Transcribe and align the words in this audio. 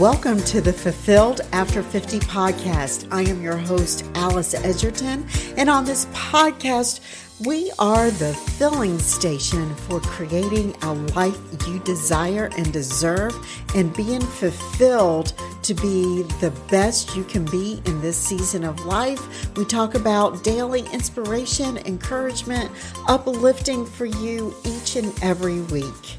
Welcome 0.00 0.40
to 0.44 0.62
the 0.62 0.72
Fulfilled 0.72 1.42
After 1.52 1.82
50 1.82 2.20
podcast. 2.20 3.06
I 3.10 3.20
am 3.20 3.42
your 3.42 3.58
host, 3.58 4.02
Alice 4.14 4.54
Edgerton, 4.54 5.26
and 5.58 5.68
on 5.68 5.84
this 5.84 6.06
podcast, 6.06 7.00
we 7.46 7.70
are 7.78 8.10
the 8.10 8.32
filling 8.32 8.98
station 8.98 9.74
for 9.74 10.00
creating 10.00 10.74
a 10.84 10.94
life 10.94 11.38
you 11.68 11.80
desire 11.80 12.48
and 12.56 12.72
deserve 12.72 13.36
and 13.74 13.94
being 13.94 14.22
fulfilled 14.22 15.34
to 15.64 15.74
be 15.74 16.22
the 16.40 16.58
best 16.70 17.14
you 17.14 17.22
can 17.22 17.44
be 17.44 17.82
in 17.84 18.00
this 18.00 18.16
season 18.16 18.64
of 18.64 18.82
life. 18.86 19.54
We 19.54 19.66
talk 19.66 19.96
about 19.96 20.42
daily 20.42 20.86
inspiration, 20.94 21.76
encouragement, 21.76 22.70
uplifting 23.06 23.84
for 23.84 24.06
you 24.06 24.54
each 24.64 24.96
and 24.96 25.12
every 25.22 25.60
week. 25.60 26.16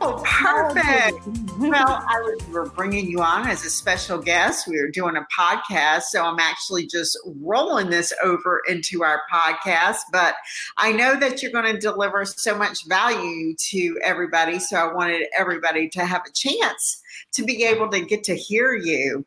Oh, 0.00 0.22
perfect. 0.24 1.26
well, 1.58 2.04
I 2.08 2.20
was, 2.20 2.42
we're 2.48 2.68
bringing 2.70 3.10
you 3.10 3.20
on 3.20 3.46
as 3.46 3.64
a 3.64 3.70
special 3.70 4.18
guest. 4.18 4.66
We 4.66 4.78
are 4.78 4.88
doing 4.88 5.16
a 5.16 5.26
podcast, 5.36 6.04
so 6.04 6.24
I'm 6.24 6.38
actually 6.38 6.86
just 6.86 7.18
rolling 7.40 7.90
this 7.90 8.12
over 8.22 8.62
into 8.68 9.02
our 9.02 9.22
podcast. 9.32 9.98
But 10.10 10.36
I 10.78 10.92
know 10.92 11.18
that 11.18 11.42
you're 11.42 11.52
going 11.52 11.72
to 11.72 11.78
deliver 11.78 12.24
so 12.24 12.56
much 12.56 12.86
value 12.86 13.54
to 13.70 13.98
everybody, 14.02 14.58
so 14.58 14.76
I 14.76 14.92
wanted 14.92 15.26
everybody 15.38 15.88
to 15.90 16.04
have 16.04 16.22
a 16.26 16.32
chance 16.32 17.02
to 17.32 17.44
be 17.44 17.64
able 17.64 17.88
to 17.90 18.00
get 18.00 18.24
to 18.24 18.34
hear 18.34 18.74
you. 18.74 19.24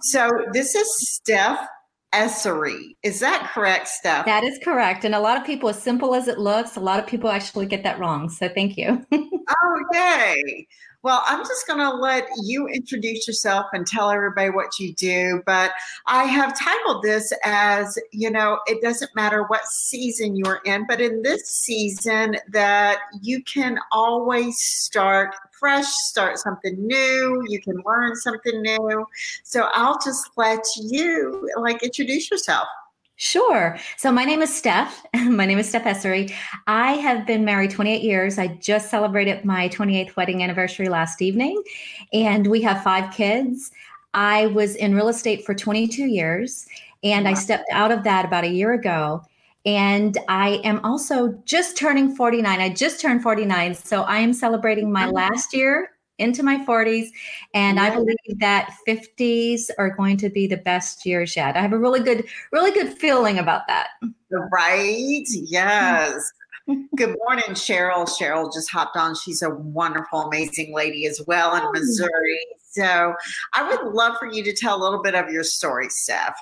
So 0.00 0.46
this 0.52 0.74
is 0.74 1.08
Steph 1.08 1.66
Essery. 2.16 2.96
Is 3.02 3.20
that 3.20 3.50
correct, 3.52 3.88
Steph? 3.88 4.24
That 4.24 4.42
is 4.42 4.58
correct. 4.64 5.04
And 5.04 5.14
a 5.14 5.20
lot 5.20 5.36
of 5.36 5.44
people, 5.44 5.68
as 5.68 5.82
simple 5.82 6.14
as 6.14 6.28
it 6.28 6.38
looks, 6.38 6.76
a 6.76 6.80
lot 6.80 6.98
of 6.98 7.06
people 7.06 7.28
actually 7.28 7.66
get 7.66 7.82
that 7.82 7.98
wrong. 7.98 8.30
So 8.30 8.48
thank 8.48 8.78
you. 8.78 9.04
oh, 9.12 9.84
yay. 9.92 10.66
Well, 11.06 11.22
I'm 11.24 11.44
just 11.44 11.68
going 11.68 11.78
to 11.78 11.94
let 11.94 12.26
you 12.42 12.66
introduce 12.66 13.28
yourself 13.28 13.66
and 13.72 13.86
tell 13.86 14.10
everybody 14.10 14.50
what 14.50 14.80
you 14.80 14.92
do. 14.94 15.40
But 15.46 15.70
I 16.06 16.24
have 16.24 16.58
titled 16.58 17.04
this 17.04 17.32
as, 17.44 17.96
you 18.10 18.28
know, 18.28 18.58
it 18.66 18.82
doesn't 18.82 19.14
matter 19.14 19.44
what 19.44 19.64
season 19.66 20.34
you're 20.34 20.60
in, 20.64 20.84
but 20.88 21.00
in 21.00 21.22
this 21.22 21.46
season, 21.46 22.38
that 22.48 23.02
you 23.22 23.40
can 23.44 23.78
always 23.92 24.58
start 24.58 25.36
fresh, 25.52 25.86
start 25.86 26.38
something 26.38 26.74
new, 26.84 27.40
you 27.46 27.60
can 27.60 27.80
learn 27.86 28.16
something 28.16 28.60
new. 28.60 29.06
So 29.44 29.68
I'll 29.74 30.00
just 30.04 30.30
let 30.36 30.64
you 30.76 31.48
like 31.56 31.84
introduce 31.84 32.32
yourself. 32.32 32.66
Sure. 33.18 33.78
So 33.96 34.12
my 34.12 34.24
name 34.24 34.42
is 34.42 34.54
Steph. 34.54 35.04
my 35.14 35.46
name 35.46 35.58
is 35.58 35.68
Steph 35.68 35.84
Essery. 35.84 36.32
I 36.66 36.92
have 36.92 37.26
been 37.26 37.46
married 37.46 37.70
28 37.70 38.02
years. 38.02 38.38
I 38.38 38.48
just 38.48 38.90
celebrated 38.90 39.42
my 39.42 39.70
28th 39.70 40.16
wedding 40.16 40.42
anniversary 40.42 40.90
last 40.90 41.22
evening, 41.22 41.62
and 42.12 42.46
we 42.46 42.60
have 42.62 42.82
five 42.82 43.12
kids. 43.14 43.70
I 44.12 44.46
was 44.48 44.76
in 44.76 44.94
real 44.94 45.08
estate 45.08 45.46
for 45.46 45.54
22 45.54 46.04
years, 46.04 46.66
and 47.02 47.24
wow. 47.24 47.30
I 47.30 47.34
stepped 47.34 47.68
out 47.72 47.90
of 47.90 48.04
that 48.04 48.26
about 48.26 48.44
a 48.44 48.50
year 48.50 48.74
ago. 48.74 49.22
And 49.64 50.16
I 50.28 50.60
am 50.62 50.84
also 50.84 51.32
just 51.44 51.76
turning 51.76 52.14
49. 52.14 52.60
I 52.60 52.68
just 52.68 53.00
turned 53.00 53.22
49. 53.22 53.74
So 53.74 54.02
I 54.02 54.18
am 54.18 54.32
celebrating 54.32 54.92
my 54.92 55.06
last 55.10 55.52
year 55.52 55.95
into 56.18 56.42
my 56.42 56.64
40s. 56.64 57.08
And 57.54 57.78
I 57.78 57.94
believe 57.94 58.38
that 58.38 58.74
50s 58.86 59.70
are 59.78 59.90
going 59.90 60.16
to 60.18 60.28
be 60.28 60.46
the 60.46 60.56
best 60.56 61.04
years 61.04 61.36
yet. 61.36 61.56
I 61.56 61.60
have 61.60 61.72
a 61.72 61.78
really 61.78 62.00
good, 62.00 62.24
really 62.52 62.72
good 62.72 62.96
feeling 62.96 63.38
about 63.38 63.66
that. 63.68 63.88
Right? 64.30 65.24
Yes. 65.28 66.32
Good 66.96 67.16
morning, 67.24 67.44
Cheryl. 67.50 68.08
Cheryl 68.08 68.52
just 68.52 68.70
hopped 68.70 68.96
on. 68.96 69.14
She's 69.14 69.42
a 69.42 69.50
wonderful, 69.50 70.22
amazing 70.22 70.74
lady 70.74 71.06
as 71.06 71.22
well 71.26 71.54
in 71.54 71.62
oh. 71.62 71.72
Missouri. 71.72 72.40
So 72.70 73.14
I 73.54 73.68
would 73.68 73.94
love 73.94 74.16
for 74.18 74.30
you 74.30 74.42
to 74.42 74.52
tell 74.52 74.76
a 74.76 74.82
little 74.82 75.00
bit 75.00 75.14
of 75.14 75.30
your 75.30 75.44
story, 75.44 75.88
Steph. 75.88 76.36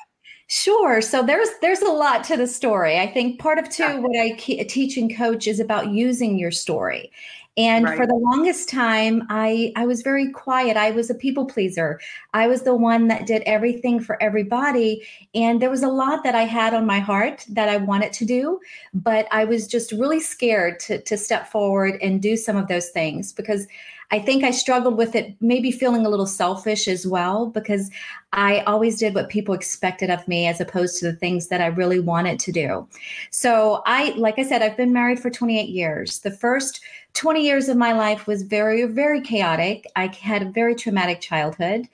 Sure. 0.47 1.01
So 1.01 1.23
there's 1.23 1.49
there's 1.63 1.81
a 1.81 1.91
lot 1.91 2.23
to 2.25 2.37
the 2.37 2.47
story. 2.47 2.99
I 2.99 3.07
think 3.11 3.41
part 3.41 3.59
of 3.59 3.69
too 3.71 4.01
what 4.01 4.17
I 4.19 4.33
teach 4.37 4.97
and 4.97 5.15
coach 5.15 5.47
is 5.47 5.59
about 5.59 5.89
using 5.89 6.39
your 6.39 6.51
story. 6.51 7.11
And 7.57 7.85
right. 7.85 7.97
for 7.97 8.05
the 8.07 8.15
longest 8.15 8.69
time, 8.69 9.23
I 9.31 9.73
I 9.77 9.87
was 9.87 10.03
very 10.03 10.31
quiet. 10.33 10.77
I 10.77 10.91
was 10.91 11.09
a 11.09 11.15
people 11.15 11.45
pleaser. 11.45 12.01
I 12.33 12.49
was 12.49 12.63
the 12.63 12.75
one 12.75 13.07
that 13.09 13.27
did 13.27 13.43
everything 13.47 14.01
for 14.01 14.21
everybody, 14.21 15.07
and 15.37 15.63
there 15.63 15.71
was 15.71 15.85
a 15.85 15.89
lot 15.89 16.25
that 16.25 16.35
I 16.35 16.43
had 16.43 16.75
on 16.75 16.85
my 16.85 16.99
heart 16.99 17.45
that 17.51 17.69
I 17.69 17.77
wanted 17.77 18.13
to 18.15 18.25
do, 18.25 18.59
but 18.93 19.29
I 19.31 19.45
was 19.45 19.69
just 19.69 19.93
really 19.93 20.21
scared 20.21 20.81
to 20.81 21.01
to 21.01 21.17
step 21.17 21.47
forward 21.47 21.97
and 22.03 22.21
do 22.21 22.37
some 22.37 22.57
of 22.57 22.67
those 22.67 22.89
things 22.89 23.33
because 23.33 23.69
I 24.11 24.19
think 24.19 24.45
I 24.45 24.51
struggled 24.51 24.97
with 24.97 25.15
it, 25.15 25.35
maybe 25.41 25.71
feeling 25.71 26.07
a 26.07 26.09
little 26.09 26.27
selfish 26.27 26.89
as 26.89 27.07
well, 27.07 27.47
because 27.47 27.91
I 28.33 28.61
always 28.61 28.99
did 28.99 29.15
what 29.15 29.29
people 29.29 29.55
expected 29.55 30.11
of 30.11 30.27
me 30.29 30.47
as 30.47 30.61
opposed 30.61 30.99
to 30.99 31.07
the 31.07 31.17
things 31.17 31.49
that 31.49 31.61
I 31.61 31.67
really 31.67 32.01
wanted 32.01 32.39
to 32.41 32.53
do. 32.53 32.89
So 33.31 33.83
I, 33.87 34.11
like 34.17 34.39
I 34.39 34.43
said, 34.43 34.63
I've 34.63 34.77
been 34.77 34.93
married 34.93 35.21
for 35.21 35.31
28 35.31 35.69
years. 35.69 36.21
The 36.21 36.31
first 36.31 36.81
20 37.15 37.45
years 37.45 37.69
of 37.69 37.77
my 37.77 37.93
life 37.93 38.27
was 38.27 38.43
very, 38.43 38.85
very 38.85 39.21
chaotic. 39.21 39.87
I 39.97 40.07
had 40.07 40.43
a 40.43 40.51
very 40.51 40.75
traumatic 40.75 41.21
childhood. 41.21 41.87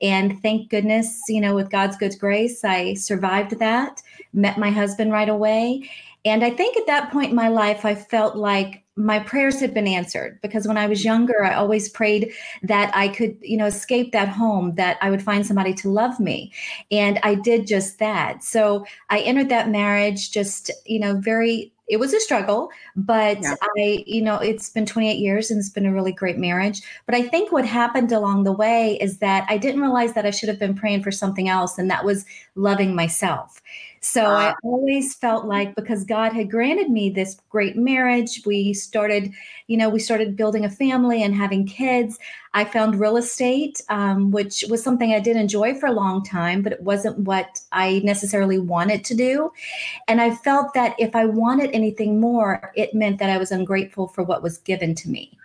And 0.00 0.40
thank 0.40 0.70
goodness, 0.70 1.24
you 1.28 1.40
know, 1.40 1.54
with 1.54 1.70
God's 1.70 1.96
good 1.96 2.16
grace, 2.18 2.64
I 2.64 2.94
survived 2.94 3.58
that, 3.58 4.00
met 4.32 4.58
my 4.58 4.70
husband 4.70 5.12
right 5.12 5.28
away. 5.28 5.90
And 6.24 6.44
I 6.44 6.50
think 6.50 6.76
at 6.76 6.86
that 6.86 7.10
point 7.10 7.30
in 7.30 7.36
my 7.36 7.48
life, 7.48 7.84
I 7.84 7.94
felt 7.94 8.36
like 8.36 8.84
my 8.98 9.20
prayers 9.20 9.60
had 9.60 9.72
been 9.72 9.86
answered 9.86 10.40
because 10.42 10.66
when 10.66 10.76
I 10.76 10.86
was 10.86 11.04
younger, 11.04 11.44
I 11.44 11.54
always 11.54 11.88
prayed 11.88 12.32
that 12.64 12.90
I 12.94 13.08
could, 13.08 13.38
you 13.40 13.56
know, 13.56 13.66
escape 13.66 14.10
that 14.12 14.28
home, 14.28 14.74
that 14.74 14.98
I 15.00 15.08
would 15.08 15.22
find 15.22 15.46
somebody 15.46 15.72
to 15.74 15.88
love 15.88 16.18
me. 16.18 16.52
And 16.90 17.20
I 17.22 17.36
did 17.36 17.68
just 17.68 18.00
that. 18.00 18.42
So 18.42 18.84
I 19.08 19.20
entered 19.20 19.50
that 19.50 19.70
marriage 19.70 20.32
just, 20.32 20.72
you 20.84 20.98
know, 20.98 21.16
very 21.16 21.72
it 21.88 21.98
was 21.98 22.12
a 22.12 22.20
struggle, 22.20 22.70
but 22.96 23.40
yeah. 23.40 23.54
I, 23.78 24.04
you 24.06 24.20
know, 24.20 24.36
it's 24.36 24.68
been 24.70 24.84
28 24.84 25.14
years 25.14 25.50
and 25.50 25.58
it's 25.58 25.70
been 25.70 25.86
a 25.86 25.92
really 25.92 26.12
great 26.12 26.36
marriage. 26.36 26.82
But 27.06 27.14
I 27.14 27.26
think 27.26 27.50
what 27.50 27.64
happened 27.64 28.12
along 28.12 28.44
the 28.44 28.52
way 28.52 28.98
is 29.00 29.18
that 29.18 29.46
I 29.48 29.56
didn't 29.56 29.80
realize 29.80 30.12
that 30.12 30.26
I 30.26 30.30
should 30.30 30.50
have 30.50 30.58
been 30.58 30.74
praying 30.74 31.02
for 31.02 31.10
something 31.10 31.48
else, 31.48 31.78
and 31.78 31.90
that 31.90 32.04
was 32.04 32.26
loving 32.56 32.94
myself. 32.94 33.62
So 34.10 34.24
uh, 34.24 34.28
I 34.28 34.54
always 34.62 35.14
felt 35.14 35.44
like 35.44 35.74
because 35.74 36.02
God 36.02 36.32
had 36.32 36.50
granted 36.50 36.90
me 36.90 37.10
this 37.10 37.38
great 37.50 37.76
marriage, 37.76 38.40
we 38.46 38.72
started, 38.72 39.32
you 39.66 39.76
know, 39.76 39.90
we 39.90 39.98
started 39.98 40.34
building 40.34 40.64
a 40.64 40.70
family 40.70 41.22
and 41.22 41.34
having 41.34 41.66
kids. 41.66 42.18
I 42.54 42.64
found 42.64 42.98
real 42.98 43.16
estate, 43.16 43.80
um, 43.88 44.30
which 44.30 44.64
was 44.68 44.82
something 44.82 45.12
I 45.12 45.20
did 45.20 45.36
enjoy 45.36 45.74
for 45.74 45.86
a 45.86 45.92
long 45.92 46.24
time, 46.24 46.62
but 46.62 46.72
it 46.72 46.82
wasn't 46.82 47.18
what 47.20 47.60
I 47.72 48.00
necessarily 48.04 48.58
wanted 48.58 49.04
to 49.04 49.14
do. 49.14 49.52
And 50.06 50.20
I 50.20 50.34
felt 50.34 50.74
that 50.74 50.94
if 50.98 51.14
I 51.14 51.24
wanted 51.24 51.70
anything 51.72 52.20
more, 52.20 52.72
it 52.74 52.94
meant 52.94 53.18
that 53.18 53.30
I 53.30 53.38
was 53.38 53.52
ungrateful 53.52 54.08
for 54.08 54.22
what 54.22 54.42
was 54.42 54.58
given 54.58 54.94
to 54.96 55.10
me. 55.10 55.38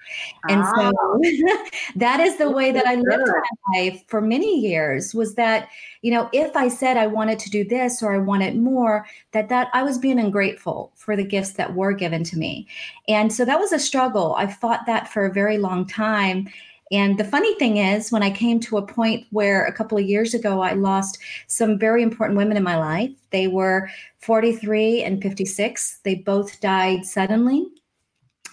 And 0.49 0.61
ah. 0.63 0.71
so 0.75 1.21
that 1.95 2.19
is 2.19 2.37
the 2.37 2.49
way 2.49 2.71
that 2.71 2.85
I 2.85 2.95
lived 2.95 3.27
my 3.27 3.79
life 3.79 4.03
for 4.07 4.21
many 4.21 4.59
years 4.59 5.13
was 5.13 5.35
that, 5.35 5.69
you 6.01 6.11
know, 6.11 6.29
if 6.33 6.55
I 6.55 6.67
said 6.67 6.97
I 6.97 7.07
wanted 7.07 7.39
to 7.39 7.49
do 7.49 7.63
this 7.63 8.01
or 8.03 8.13
I 8.13 8.17
wanted 8.17 8.57
more, 8.57 9.05
that 9.31 9.49
that 9.49 9.69
I 9.73 9.83
was 9.83 9.97
being 9.97 10.19
ungrateful 10.19 10.91
for 10.95 11.15
the 11.15 11.23
gifts 11.23 11.53
that 11.53 11.75
were 11.75 11.93
given 11.93 12.23
to 12.25 12.37
me. 12.37 12.67
And 13.07 13.31
so 13.31 13.45
that 13.45 13.59
was 13.59 13.71
a 13.71 13.79
struggle. 13.79 14.35
I 14.37 14.47
fought 14.47 14.85
that 14.85 15.07
for 15.07 15.25
a 15.25 15.33
very 15.33 15.57
long 15.57 15.85
time. 15.85 16.49
And 16.93 17.17
the 17.17 17.23
funny 17.23 17.55
thing 17.55 17.77
is, 17.77 18.11
when 18.11 18.21
I 18.21 18.29
came 18.29 18.59
to 18.61 18.77
a 18.77 18.85
point 18.85 19.25
where 19.31 19.65
a 19.65 19.73
couple 19.73 19.97
of 19.97 20.05
years 20.05 20.35
ago 20.35 20.61
I 20.61 20.73
lost 20.73 21.17
some 21.47 21.79
very 21.79 22.03
important 22.03 22.37
women 22.37 22.55
in 22.55 22.61
my 22.61 22.77
life, 22.77 23.09
they 23.31 23.47
were 23.47 23.89
43 24.19 25.01
and 25.01 25.19
56. 25.19 25.99
They 26.03 26.15
both 26.15 26.61
died 26.61 27.03
suddenly. 27.03 27.65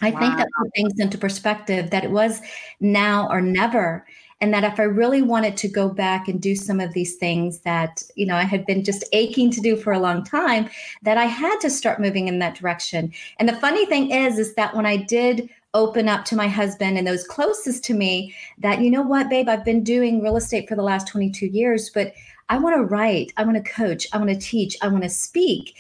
I 0.01 0.11
wow. 0.11 0.21
think 0.21 0.39
that 0.39 0.49
put 0.59 0.71
things 0.75 0.99
into 0.99 1.19
perspective 1.19 1.91
that 1.91 2.03
it 2.03 2.11
was 2.11 2.41
now 2.81 3.29
or 3.29 3.43
never. 3.43 4.07
And 4.41 4.55
that 4.55 4.65
if 4.65 4.81
I 4.81 4.85
really 4.85 5.21
wanted 5.21 5.59
to 5.59 5.69
go 5.69 5.91
back 5.91 6.27
and 6.27 6.41
do 6.41 6.57
some 6.57 6.81
of 6.81 6.95
these 6.95 7.17
things 7.17 7.61
that, 7.61 8.03
you 8.15 8.25
know, 8.25 8.37
I 8.37 8.45
had 8.45 8.65
been 8.65 8.83
just 8.83 9.05
aching 9.13 9.51
to 9.51 9.61
do 9.61 9.77
for 9.77 9.93
a 9.93 9.99
long 9.99 10.25
time, 10.25 10.71
that 11.03 11.19
I 11.19 11.27
had 11.27 11.59
to 11.61 11.69
start 11.69 12.01
moving 12.01 12.27
in 12.27 12.39
that 12.39 12.55
direction. 12.55 13.13
And 13.39 13.47
the 13.47 13.57
funny 13.57 13.85
thing 13.85 14.11
is, 14.11 14.39
is 14.39 14.55
that 14.55 14.75
when 14.75 14.87
I 14.87 14.97
did 14.97 15.51
open 15.75 16.09
up 16.09 16.25
to 16.25 16.37
my 16.37 16.49
husband 16.49 16.99
and 16.99 17.07
those 17.07 17.25
closest 17.25 17.85
to 17.85 17.95
me 17.95 18.35
that, 18.59 18.81
you 18.81 18.91
know 18.91 19.03
what, 19.03 19.31
babe, 19.31 19.49
I've 19.49 19.65
been 19.65 19.85
doing 19.85 20.23
real 20.23 20.37
estate 20.37 20.69
for 20.69 20.75
the 20.75 20.83
last 20.83 21.07
22 21.09 21.47
years, 21.47 21.91
but 21.91 22.13
I 22.49 22.59
want 22.59 22.77
to 22.77 22.83
write, 22.83 23.33
I 23.37 23.45
want 23.45 23.57
to 23.65 23.73
coach, 23.73 24.07
I 24.13 24.19
want 24.19 24.31
to 24.31 24.37
teach, 24.37 24.77
I 24.83 24.89
want 24.89 25.05
to 25.05 25.09
speak. 25.09 25.77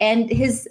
And 0.00 0.30
his 0.30 0.68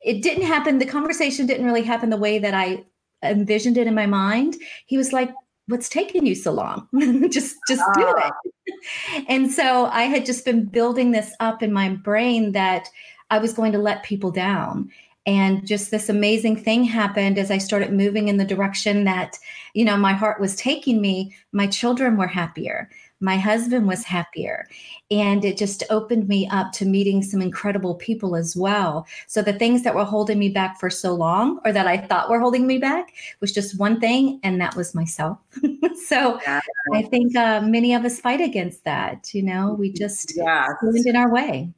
it 0.00 0.22
didn't 0.22 0.44
happen. 0.44 0.78
The 0.78 0.86
conversation 0.86 1.46
didn't 1.46 1.66
really 1.66 1.82
happen 1.82 2.10
the 2.10 2.16
way 2.16 2.38
that 2.38 2.54
I 2.54 2.84
envisioned 3.22 3.76
it 3.76 3.86
in 3.86 3.94
my 3.94 4.06
mind. 4.06 4.56
He 4.86 4.96
was 4.96 5.12
like, 5.12 5.32
what's 5.66 5.88
taking 5.88 6.24
you 6.26 6.34
so 6.34 6.52
long? 6.52 6.88
just 7.30 7.56
just 7.68 7.82
do 7.94 8.08
it. 8.08 8.14
Ah. 8.16 9.24
and 9.28 9.50
so 9.50 9.86
I 9.86 10.02
had 10.02 10.24
just 10.26 10.44
been 10.44 10.64
building 10.64 11.10
this 11.10 11.34
up 11.40 11.62
in 11.62 11.72
my 11.72 11.90
brain 11.90 12.52
that 12.52 12.88
I 13.30 13.38
was 13.38 13.52
going 13.52 13.72
to 13.72 13.78
let 13.78 14.02
people 14.02 14.30
down. 14.30 14.90
And 15.28 15.66
just 15.66 15.90
this 15.90 16.08
amazing 16.08 16.56
thing 16.56 16.84
happened 16.84 17.38
as 17.38 17.50
I 17.50 17.58
started 17.58 17.92
moving 17.92 18.28
in 18.28 18.38
the 18.38 18.46
direction 18.46 19.04
that, 19.04 19.38
you 19.74 19.84
know, 19.84 19.96
my 19.96 20.14
heart 20.14 20.40
was 20.40 20.56
taking 20.56 21.02
me. 21.02 21.36
My 21.52 21.66
children 21.66 22.16
were 22.16 22.26
happier 22.26 22.88
my 23.20 23.36
husband 23.36 23.86
was 23.86 24.04
happier 24.04 24.68
and 25.10 25.44
it 25.44 25.56
just 25.56 25.82
opened 25.90 26.28
me 26.28 26.48
up 26.48 26.72
to 26.72 26.84
meeting 26.84 27.22
some 27.22 27.42
incredible 27.42 27.94
people 27.94 28.36
as 28.36 28.56
well 28.56 29.06
so 29.26 29.42
the 29.42 29.52
things 29.52 29.82
that 29.82 29.94
were 29.94 30.04
holding 30.04 30.38
me 30.38 30.48
back 30.48 30.78
for 30.78 30.88
so 30.88 31.14
long 31.14 31.58
or 31.64 31.72
that 31.72 31.86
i 31.86 31.96
thought 31.96 32.30
were 32.30 32.40
holding 32.40 32.66
me 32.66 32.78
back 32.78 33.12
was 33.40 33.52
just 33.52 33.78
one 33.78 33.98
thing 33.98 34.38
and 34.42 34.60
that 34.60 34.76
was 34.76 34.94
myself 34.94 35.38
so 36.06 36.40
yeah. 36.42 36.60
i 36.94 37.02
think 37.02 37.34
uh, 37.36 37.60
many 37.60 37.92
of 37.92 38.04
us 38.04 38.20
fight 38.20 38.40
against 38.40 38.84
that 38.84 39.34
you 39.34 39.42
know 39.42 39.74
we 39.78 39.90
just 39.90 40.36
yeah. 40.36 40.68
in 41.04 41.16
our 41.16 41.32
way 41.32 41.68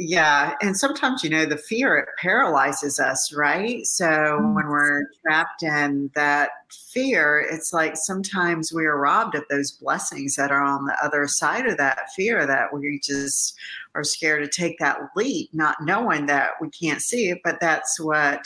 yeah. 0.00 0.54
And 0.62 0.76
sometimes, 0.76 1.24
you 1.24 1.30
know, 1.30 1.44
the 1.44 1.56
fear, 1.56 1.96
it 1.96 2.08
paralyzes 2.20 3.00
us, 3.00 3.32
right? 3.34 3.84
So 3.84 4.06
mm-hmm. 4.06 4.54
when 4.54 4.68
we're 4.68 5.02
trapped 5.22 5.64
in 5.64 6.12
that 6.14 6.50
fear, 6.92 7.44
it's 7.50 7.72
like 7.72 7.96
sometimes 7.96 8.72
we 8.72 8.86
are 8.86 8.96
robbed 8.96 9.34
of 9.34 9.42
those 9.50 9.72
blessings 9.72 10.36
that 10.36 10.52
are 10.52 10.62
on 10.62 10.84
the 10.84 10.96
other 11.04 11.26
side 11.26 11.66
of 11.66 11.78
that 11.78 12.12
fear 12.14 12.46
that 12.46 12.72
we 12.72 13.00
just 13.02 13.56
are 13.96 14.04
scared 14.04 14.44
to 14.44 14.48
take 14.48 14.78
that 14.78 15.00
leap, 15.16 15.50
not 15.52 15.76
knowing 15.80 16.26
that 16.26 16.50
we 16.60 16.70
can't 16.70 17.02
see 17.02 17.30
it. 17.30 17.38
But 17.42 17.58
that's 17.60 17.98
what 17.98 18.42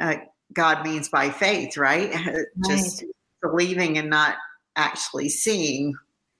uh, 0.00 0.14
God 0.52 0.86
means 0.86 1.08
by 1.08 1.28
faith, 1.28 1.76
right? 1.76 2.14
right? 2.26 2.44
Just 2.68 3.04
believing 3.42 3.98
and 3.98 4.08
not 4.08 4.36
actually 4.76 5.28
seeing 5.28 5.94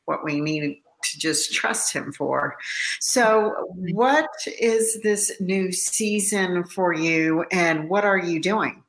what 0.04 0.24
we 0.24 0.40
need 0.40 0.80
to 1.04 1.18
just 1.18 1.52
trust 1.52 1.92
him 1.92 2.12
for. 2.12 2.56
So, 3.00 3.54
what 3.68 4.28
is 4.58 5.00
this 5.02 5.32
new 5.40 5.72
season 5.72 6.64
for 6.64 6.92
you 6.92 7.44
and 7.50 7.88
what 7.88 8.04
are 8.04 8.18
you 8.18 8.40
doing? 8.40 8.82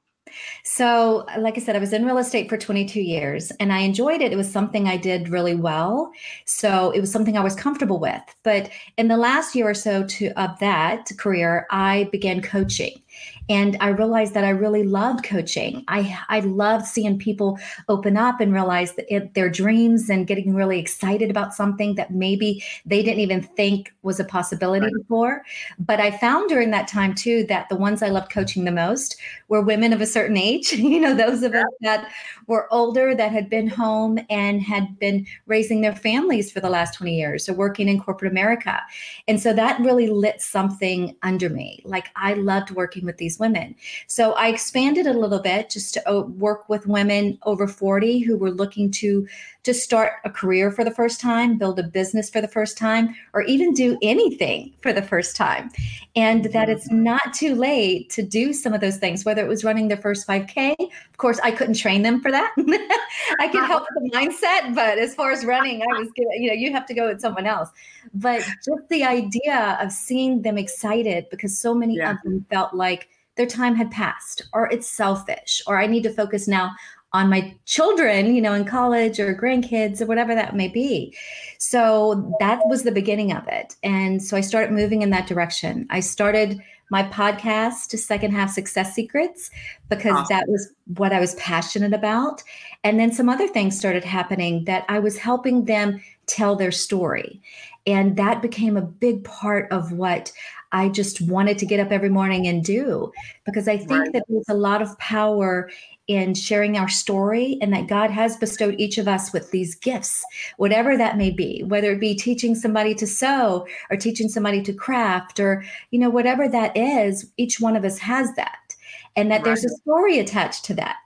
So, 0.63 1.25
like 1.37 1.57
I 1.57 1.61
said, 1.61 1.75
I 1.75 1.79
was 1.79 1.93
in 1.93 2.05
real 2.05 2.17
estate 2.17 2.49
for 2.49 2.57
22 2.57 3.01
years 3.01 3.51
and 3.59 3.71
I 3.71 3.79
enjoyed 3.79 4.21
it. 4.21 4.31
It 4.31 4.35
was 4.35 4.51
something 4.51 4.87
I 4.87 4.97
did 4.97 5.29
really 5.29 5.55
well. 5.55 6.11
So, 6.45 6.91
it 6.91 6.99
was 6.99 7.11
something 7.11 7.37
I 7.37 7.43
was 7.43 7.55
comfortable 7.55 7.99
with. 7.99 8.21
But 8.43 8.69
in 8.97 9.07
the 9.07 9.17
last 9.17 9.55
year 9.55 9.69
or 9.69 9.73
so 9.73 10.03
to, 10.05 10.29
of 10.41 10.57
that 10.59 11.09
career, 11.17 11.67
I 11.69 12.09
began 12.11 12.41
coaching. 12.41 13.01
And 13.49 13.77
I 13.79 13.89
realized 13.89 14.33
that 14.33 14.43
I 14.43 14.49
really 14.49 14.83
loved 14.83 15.23
coaching. 15.23 15.83
I, 15.87 16.17
I 16.29 16.39
loved 16.39 16.85
seeing 16.85 17.19
people 17.19 17.59
open 17.87 18.17
up 18.17 18.39
and 18.39 18.53
realize 18.53 18.95
that 18.95 19.13
it, 19.13 19.33
their 19.33 19.49
dreams 19.49 20.09
and 20.09 20.27
getting 20.27 20.55
really 20.55 20.79
excited 20.79 21.29
about 21.29 21.53
something 21.53 21.95
that 21.95 22.11
maybe 22.11 22.63
they 22.85 23.03
didn't 23.03 23.19
even 23.19 23.41
think 23.41 23.93
was 24.01 24.19
a 24.19 24.25
possibility 24.25 24.85
right. 24.85 24.93
before. 24.93 25.43
But 25.79 25.99
I 25.99 26.11
found 26.17 26.49
during 26.49 26.71
that 26.71 26.87
time 26.87 27.13
too 27.13 27.45
that 27.45 27.69
the 27.69 27.75
ones 27.75 28.01
I 28.01 28.09
loved 28.09 28.31
coaching 28.31 28.65
the 28.65 28.71
most 28.71 29.17
were 29.47 29.61
women 29.61 29.93
of 29.93 30.01
a 30.01 30.05
certain 30.05 30.37
age, 30.37 30.71
you 30.73 30.99
know, 30.99 31.13
those 31.13 31.43
of 31.43 31.53
us 31.53 31.65
that 31.81 32.11
were 32.47 32.71
older, 32.71 33.15
that 33.15 33.31
had 33.31 33.49
been 33.49 33.67
home 33.67 34.19
and 34.29 34.61
had 34.61 34.97
been 34.99 35.25
raising 35.45 35.81
their 35.81 35.95
families 35.95 36.51
for 36.51 36.59
the 36.59 36.69
last 36.69 36.95
20 36.95 37.15
years, 37.15 37.45
so 37.45 37.53
working 37.53 37.87
in 37.87 37.99
corporate 37.99 38.31
America. 38.31 38.81
And 39.27 39.39
so 39.39 39.53
that 39.53 39.79
really 39.79 40.07
lit 40.07 40.41
something 40.41 41.15
under 41.21 41.49
me. 41.49 41.81
Like 41.85 42.07
I 42.15 42.33
loved 42.33 42.71
working 42.71 43.05
with 43.05 43.17
these 43.17 43.39
women. 43.39 43.75
So 44.07 44.33
I 44.33 44.47
expanded 44.47 45.07
a 45.07 45.13
little 45.13 45.39
bit 45.39 45.69
just 45.69 45.93
to 45.95 46.09
uh, 46.09 46.21
work 46.21 46.67
with 46.69 46.87
women 46.87 47.37
over 47.43 47.67
40 47.67 48.19
who 48.19 48.37
were 48.37 48.51
looking 48.51 48.91
to 48.91 49.27
to 49.65 49.73
start 49.73 50.13
a 50.23 50.29
career 50.29 50.71
for 50.71 50.83
the 50.83 50.91
first 50.91 51.19
time, 51.19 51.57
build 51.57 51.79
a 51.79 51.83
business 51.83 52.29
for 52.29 52.39
the 52.39 52.47
first 52.47 52.77
time, 52.77 53.15
or 53.33 53.41
even 53.41 53.73
do 53.73 53.97
anything 54.03 54.71
for 54.81 54.93
the 54.93 55.01
first 55.01 55.35
time. 55.35 55.71
And 56.15 56.45
that 56.53 56.69
it's 56.69 56.87
mm-hmm. 56.87 57.03
not 57.03 57.33
too 57.33 57.55
late 57.55 58.11
to 58.11 58.21
do 58.21 58.53
some 58.53 58.73
of 58.73 58.81
those 58.81 58.97
things, 58.97 59.25
whether 59.25 59.34
it 59.37 59.47
was 59.47 59.63
running 59.63 59.87
their 59.87 59.97
first 59.97 60.27
5K. 60.27 60.75
Of 60.79 61.17
course, 61.17 61.39
I 61.43 61.51
couldn't 61.51 61.75
train 61.75 62.01
them 62.01 62.21
for 62.21 62.31
that. 62.31 62.53
I 63.39 63.47
could 63.47 63.63
help 63.65 63.85
with 63.93 64.11
the 64.11 64.17
mindset, 64.17 64.75
but 64.75 64.97
as 64.97 65.15
far 65.15 65.31
as 65.31 65.45
running, 65.45 65.81
I 65.81 65.99
was, 65.99 66.09
you 66.15 66.47
know, 66.47 66.53
you 66.53 66.71
have 66.71 66.85
to 66.87 66.93
go 66.93 67.07
with 67.07 67.21
someone 67.21 67.45
else. 67.45 67.69
But 68.13 68.41
just 68.63 68.89
the 68.89 69.03
idea 69.03 69.77
of 69.81 69.91
seeing 69.91 70.41
them 70.41 70.57
excited 70.57 71.27
because 71.29 71.57
so 71.57 71.73
many 71.73 71.97
yeah. 71.97 72.11
of 72.11 72.17
them 72.23 72.45
felt 72.49 72.73
like 72.73 73.09
their 73.35 73.45
time 73.45 73.75
had 73.75 73.91
passed 73.91 74.43
or 74.53 74.71
it's 74.71 74.87
selfish 74.87 75.61
or 75.67 75.77
I 75.77 75.87
need 75.87 76.03
to 76.03 76.09
focus 76.09 76.47
now 76.47 76.71
on 77.15 77.29
my 77.29 77.55
children, 77.63 78.35
you 78.35 78.41
know, 78.41 78.51
in 78.51 78.65
college 78.65 79.21
or 79.21 79.33
grandkids 79.33 80.01
or 80.01 80.05
whatever 80.05 80.35
that 80.35 80.53
may 80.53 80.67
be. 80.67 81.15
So 81.59 82.35
that 82.41 82.59
was 82.65 82.83
the 82.83 82.91
beginning 82.91 83.31
of 83.31 83.47
it. 83.47 83.75
And 83.83 84.21
so 84.21 84.35
I 84.35 84.41
started 84.41 84.73
moving 84.73 85.01
in 85.01 85.11
that 85.11 85.25
direction. 85.25 85.87
I 85.89 86.01
started 86.01 86.61
my 86.89 87.03
podcast, 87.03 87.97
Second 87.97 88.31
Half 88.31 88.51
Success 88.51 88.93
Secrets, 88.93 89.49
because 89.89 90.13
awesome. 90.13 90.37
that 90.37 90.47
was 90.47 90.71
what 90.95 91.13
I 91.13 91.19
was 91.19 91.35
passionate 91.35 91.93
about. 91.93 92.43
And 92.83 92.99
then 92.99 93.11
some 93.11 93.29
other 93.29 93.47
things 93.47 93.77
started 93.77 94.03
happening 94.03 94.65
that 94.65 94.85
I 94.87 94.99
was 94.99 95.17
helping 95.17 95.65
them 95.65 96.01
tell 96.27 96.55
their 96.55 96.71
story. 96.71 97.41
And 97.87 98.17
that 98.17 98.41
became 98.41 98.77
a 98.77 98.81
big 98.81 99.23
part 99.23 99.71
of 99.71 99.91
what 99.91 100.31
I 100.71 100.89
just 100.89 101.21
wanted 101.21 101.57
to 101.59 101.65
get 101.65 101.79
up 101.79 101.91
every 101.91 102.09
morning 102.09 102.47
and 102.47 102.63
do 102.63 103.11
because 103.45 103.67
I 103.67 103.77
think 103.77 103.91
right. 103.91 104.13
that 104.13 104.23
there's 104.27 104.49
a 104.49 104.55
lot 104.55 104.81
of 104.81 104.97
power 104.97 105.69
in 106.07 106.35
sharing 106.35 106.77
our 106.77 106.87
story 106.87 107.57
and 107.61 107.73
that 107.73 107.87
God 107.87 108.11
has 108.11 108.37
bestowed 108.37 108.75
each 108.79 108.97
of 108.97 109.07
us 109.07 109.33
with 109.33 109.51
these 109.51 109.75
gifts, 109.75 110.23
whatever 110.57 110.95
that 110.97 111.17
may 111.17 111.31
be, 111.31 111.63
whether 111.63 111.91
it 111.91 111.99
be 111.99 112.15
teaching 112.15 112.53
somebody 112.53 112.93
to 112.95 113.07
sew 113.07 113.67
or 113.89 113.97
teaching 113.97 114.29
somebody 114.29 114.61
to 114.61 114.73
craft 114.73 115.39
or, 115.39 115.63
you 115.89 115.99
know, 115.99 116.09
whatever 116.09 116.47
that 116.47 116.75
is, 116.77 117.31
each 117.37 117.59
one 117.59 117.75
of 117.75 117.83
us 117.83 117.97
has 117.97 118.33
that. 118.35 118.75
And 119.15 119.31
that 119.31 119.37
right. 119.37 119.45
there's 119.45 119.65
a 119.65 119.69
story 119.77 120.19
attached 120.19 120.65
to 120.65 120.73
that. 120.75 120.97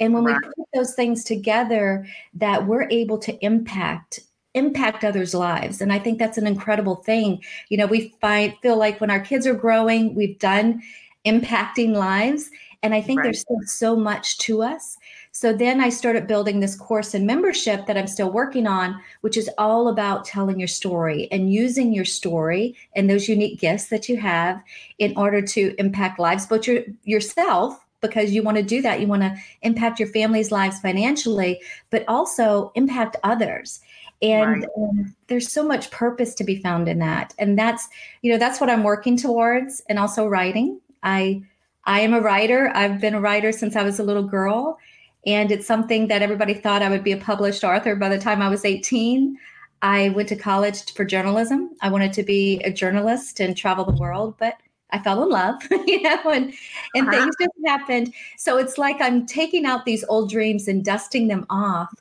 And 0.00 0.14
when 0.14 0.24
right. 0.24 0.36
we 0.42 0.48
put 0.48 0.68
those 0.74 0.94
things 0.94 1.24
together, 1.24 2.06
that 2.34 2.66
we're 2.66 2.88
able 2.90 3.18
to 3.18 3.44
impact 3.44 4.20
impact 4.54 5.04
others' 5.04 5.34
lives. 5.34 5.80
And 5.80 5.92
I 5.92 5.98
think 5.98 6.18
that's 6.18 6.38
an 6.38 6.46
incredible 6.46 6.96
thing. 6.96 7.42
You 7.68 7.76
know, 7.76 7.86
we 7.86 8.14
find 8.20 8.54
feel 8.62 8.76
like 8.76 9.00
when 9.00 9.10
our 9.10 9.20
kids 9.20 9.46
are 9.46 9.54
growing, 9.54 10.14
we've 10.14 10.38
done 10.38 10.82
impacting 11.26 11.94
lives. 11.94 12.50
And 12.82 12.94
I 12.94 13.00
think 13.00 13.18
right. 13.18 13.24
there's 13.24 13.40
still 13.40 13.60
so 13.64 13.96
much 13.96 14.38
to 14.38 14.62
us. 14.62 14.96
So 15.32 15.52
then 15.52 15.80
I 15.80 15.88
started 15.88 16.26
building 16.26 16.60
this 16.60 16.76
course 16.76 17.12
and 17.12 17.26
membership 17.26 17.86
that 17.86 17.98
I'm 17.98 18.06
still 18.06 18.30
working 18.30 18.66
on, 18.66 19.00
which 19.22 19.36
is 19.36 19.50
all 19.58 19.88
about 19.88 20.24
telling 20.24 20.58
your 20.58 20.68
story 20.68 21.28
and 21.32 21.52
using 21.52 21.92
your 21.92 22.04
story 22.04 22.76
and 22.94 23.10
those 23.10 23.28
unique 23.28 23.58
gifts 23.58 23.88
that 23.88 24.08
you 24.08 24.16
have 24.18 24.62
in 24.98 25.16
order 25.16 25.42
to 25.42 25.74
impact 25.78 26.20
lives, 26.20 26.46
but 26.46 26.66
your, 26.66 26.82
yourself, 27.04 27.84
because 28.00 28.30
you 28.30 28.44
want 28.44 28.56
to 28.56 28.62
do 28.62 28.80
that. 28.80 29.00
You 29.00 29.08
want 29.08 29.22
to 29.22 29.36
impact 29.62 29.98
your 29.98 30.08
family's 30.08 30.52
lives 30.52 30.78
financially, 30.78 31.60
but 31.90 32.04
also 32.06 32.70
impact 32.76 33.16
others 33.24 33.80
and 34.20 34.62
right. 34.62 34.68
um, 34.76 35.14
there's 35.28 35.50
so 35.50 35.62
much 35.62 35.90
purpose 35.90 36.34
to 36.34 36.44
be 36.44 36.60
found 36.60 36.88
in 36.88 36.98
that 36.98 37.34
and 37.38 37.58
that's 37.58 37.88
you 38.22 38.32
know 38.32 38.38
that's 38.38 38.60
what 38.60 38.68
i'm 38.70 38.82
working 38.82 39.16
towards 39.16 39.80
and 39.88 39.98
also 39.98 40.26
writing 40.26 40.80
i 41.02 41.40
i 41.88 42.00
am 42.00 42.14
a 42.14 42.20
writer 42.20 42.70
i've 42.74 43.00
been 43.00 43.14
a 43.14 43.20
writer 43.20 43.50
since 43.50 43.74
i 43.74 43.82
was 43.82 43.98
a 43.98 44.04
little 44.04 44.22
girl 44.22 44.78
and 45.26 45.50
it's 45.50 45.66
something 45.66 46.06
that 46.06 46.22
everybody 46.22 46.54
thought 46.54 46.82
i 46.82 46.88
would 46.88 47.02
be 47.02 47.12
a 47.12 47.16
published 47.16 47.64
author 47.64 47.96
by 47.96 48.08
the 48.08 48.18
time 48.18 48.40
i 48.40 48.48
was 48.48 48.64
18 48.64 49.36
i 49.82 50.10
went 50.10 50.28
to 50.28 50.36
college 50.36 50.92
for 50.94 51.04
journalism 51.04 51.70
i 51.82 51.88
wanted 51.88 52.12
to 52.12 52.22
be 52.22 52.60
a 52.60 52.72
journalist 52.72 53.40
and 53.40 53.56
travel 53.56 53.84
the 53.84 54.00
world 54.00 54.34
but 54.38 54.54
I 54.90 54.98
fell 54.98 55.22
in 55.22 55.28
love, 55.28 55.56
you 55.86 56.00
know, 56.00 56.18
and 56.30 56.54
and 56.94 57.08
uh-huh. 57.08 57.10
things 57.10 57.36
just 57.38 57.52
happened. 57.66 58.14
So 58.38 58.56
it's 58.56 58.78
like 58.78 58.96
I'm 59.02 59.26
taking 59.26 59.66
out 59.66 59.84
these 59.84 60.02
old 60.08 60.30
dreams 60.30 60.66
and 60.66 60.82
dusting 60.82 61.28
them 61.28 61.44
off 61.50 61.92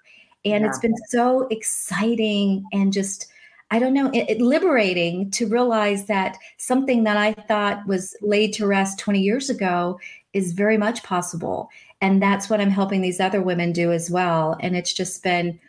and 0.46 0.64
yeah. 0.64 0.70
it's 0.70 0.80
been 0.80 0.96
so 1.08 1.48
exciting 1.52 2.64
and 2.72 2.94
just 2.94 3.28
I 3.70 3.80
don't 3.80 3.94
know, 3.94 4.10
it, 4.12 4.30
it, 4.30 4.42
liberating 4.42 5.30
to 5.32 5.48
realize 5.48 6.06
that 6.06 6.38
something 6.58 7.04
that 7.04 7.18
I 7.18 7.34
thought 7.34 7.86
was 7.86 8.16
laid 8.22 8.54
to 8.54 8.68
rest 8.68 8.98
20 9.00 9.20
years 9.20 9.50
ago 9.50 10.00
is 10.34 10.54
very 10.54 10.78
much 10.78 11.04
possible. 11.04 11.70
And 12.00 12.22
that's 12.22 12.50
what 12.50 12.62
I'm 12.62 12.70
helping 12.70 13.02
these 13.02 13.20
other 13.20 13.42
women 13.42 13.74
do 13.74 13.92
as 13.92 14.10
well. 14.10 14.56
And 14.62 14.76
it's 14.78 14.94
just 14.94 15.22
been, 15.22 15.60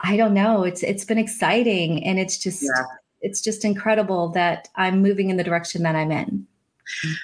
I 0.00 0.16
don't 0.16 0.34
know, 0.34 0.64
it's 0.64 0.82
it's 0.82 1.04
been 1.04 1.18
exciting 1.18 2.02
and 2.04 2.18
it's 2.18 2.38
just 2.38 2.62
yeah. 2.62 2.84
it's 3.20 3.40
just 3.40 3.64
incredible 3.64 4.30
that 4.30 4.68
I'm 4.74 5.00
moving 5.00 5.30
in 5.30 5.36
the 5.36 5.44
direction 5.44 5.82
that 5.84 5.94
I'm 5.94 6.10
in. 6.10 6.46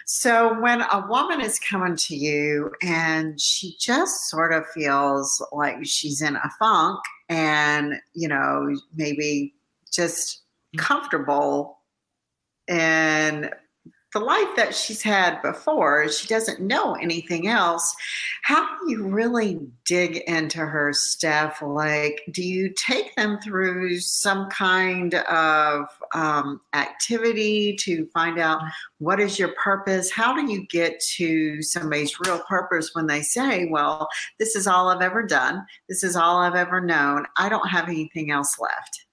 So, 0.07 0.59
when 0.61 0.81
a 0.81 1.07
woman 1.09 1.41
is 1.41 1.59
coming 1.59 1.97
to 1.97 2.17
you 2.17 2.73
and 2.83 3.41
she 3.41 3.77
just 3.79 4.29
sort 4.29 4.53
of 4.53 4.67
feels 4.69 5.45
like 5.53 5.85
she's 5.85 6.23
in 6.23 6.37
a 6.37 6.51
funk 6.59 7.01
and, 7.29 7.95
you 8.15 8.29
know, 8.29 8.75
maybe 8.95 9.55
just 9.91 10.43
comfortable 10.77 11.79
in 12.69 13.51
the 14.13 14.19
life 14.21 14.57
that 14.57 14.75
she's 14.75 15.03
had 15.03 15.41
before. 15.41 16.09
She 16.09 16.27
doesn't 16.27 16.61
know 16.61 16.95
anything 16.95 17.47
else. 17.47 17.95
How 18.43 18.67
do 18.67 18.91
you 18.91 19.07
really 19.07 19.61
dig 19.87 20.17
into 20.27 20.59
her 20.59 20.93
stuff? 20.93 21.63
Like, 21.63 22.23
do 22.33 22.43
you 22.43 22.73
take 22.77 23.15
them 23.15 23.39
through 23.41 24.01
some 24.01 24.49
kind 24.51 25.15
of 25.15 25.87
um, 26.13 26.61
activity 26.75 27.77
to 27.81 28.07
find 28.13 28.39
out 28.39 28.61
what 28.99 29.21
is 29.21 29.39
your 29.39 29.55
purpose? 29.63 30.11
How 30.11 30.35
do 30.35 30.51
you 30.51 30.67
get 30.67 31.01
to 31.17 31.63
somebody's 31.63 32.19
real 32.27 32.41
purpose 32.49 32.91
when 32.95 33.07
they 33.07 33.23
say, 33.23 33.69
Well, 33.71 34.09
this 34.41 34.57
is 34.57 34.67
all 34.67 34.89
I've 34.89 35.03
ever 35.03 35.23
done, 35.23 35.65
this 35.89 36.03
is 36.03 36.17
all 36.17 36.39
I've 36.39 36.57
ever 36.57 36.81
known, 36.81 37.27
I 37.39 37.49
don't 37.49 37.69
have 37.69 37.89
anything 37.89 38.33
else 38.33 38.59
left? 38.59 39.07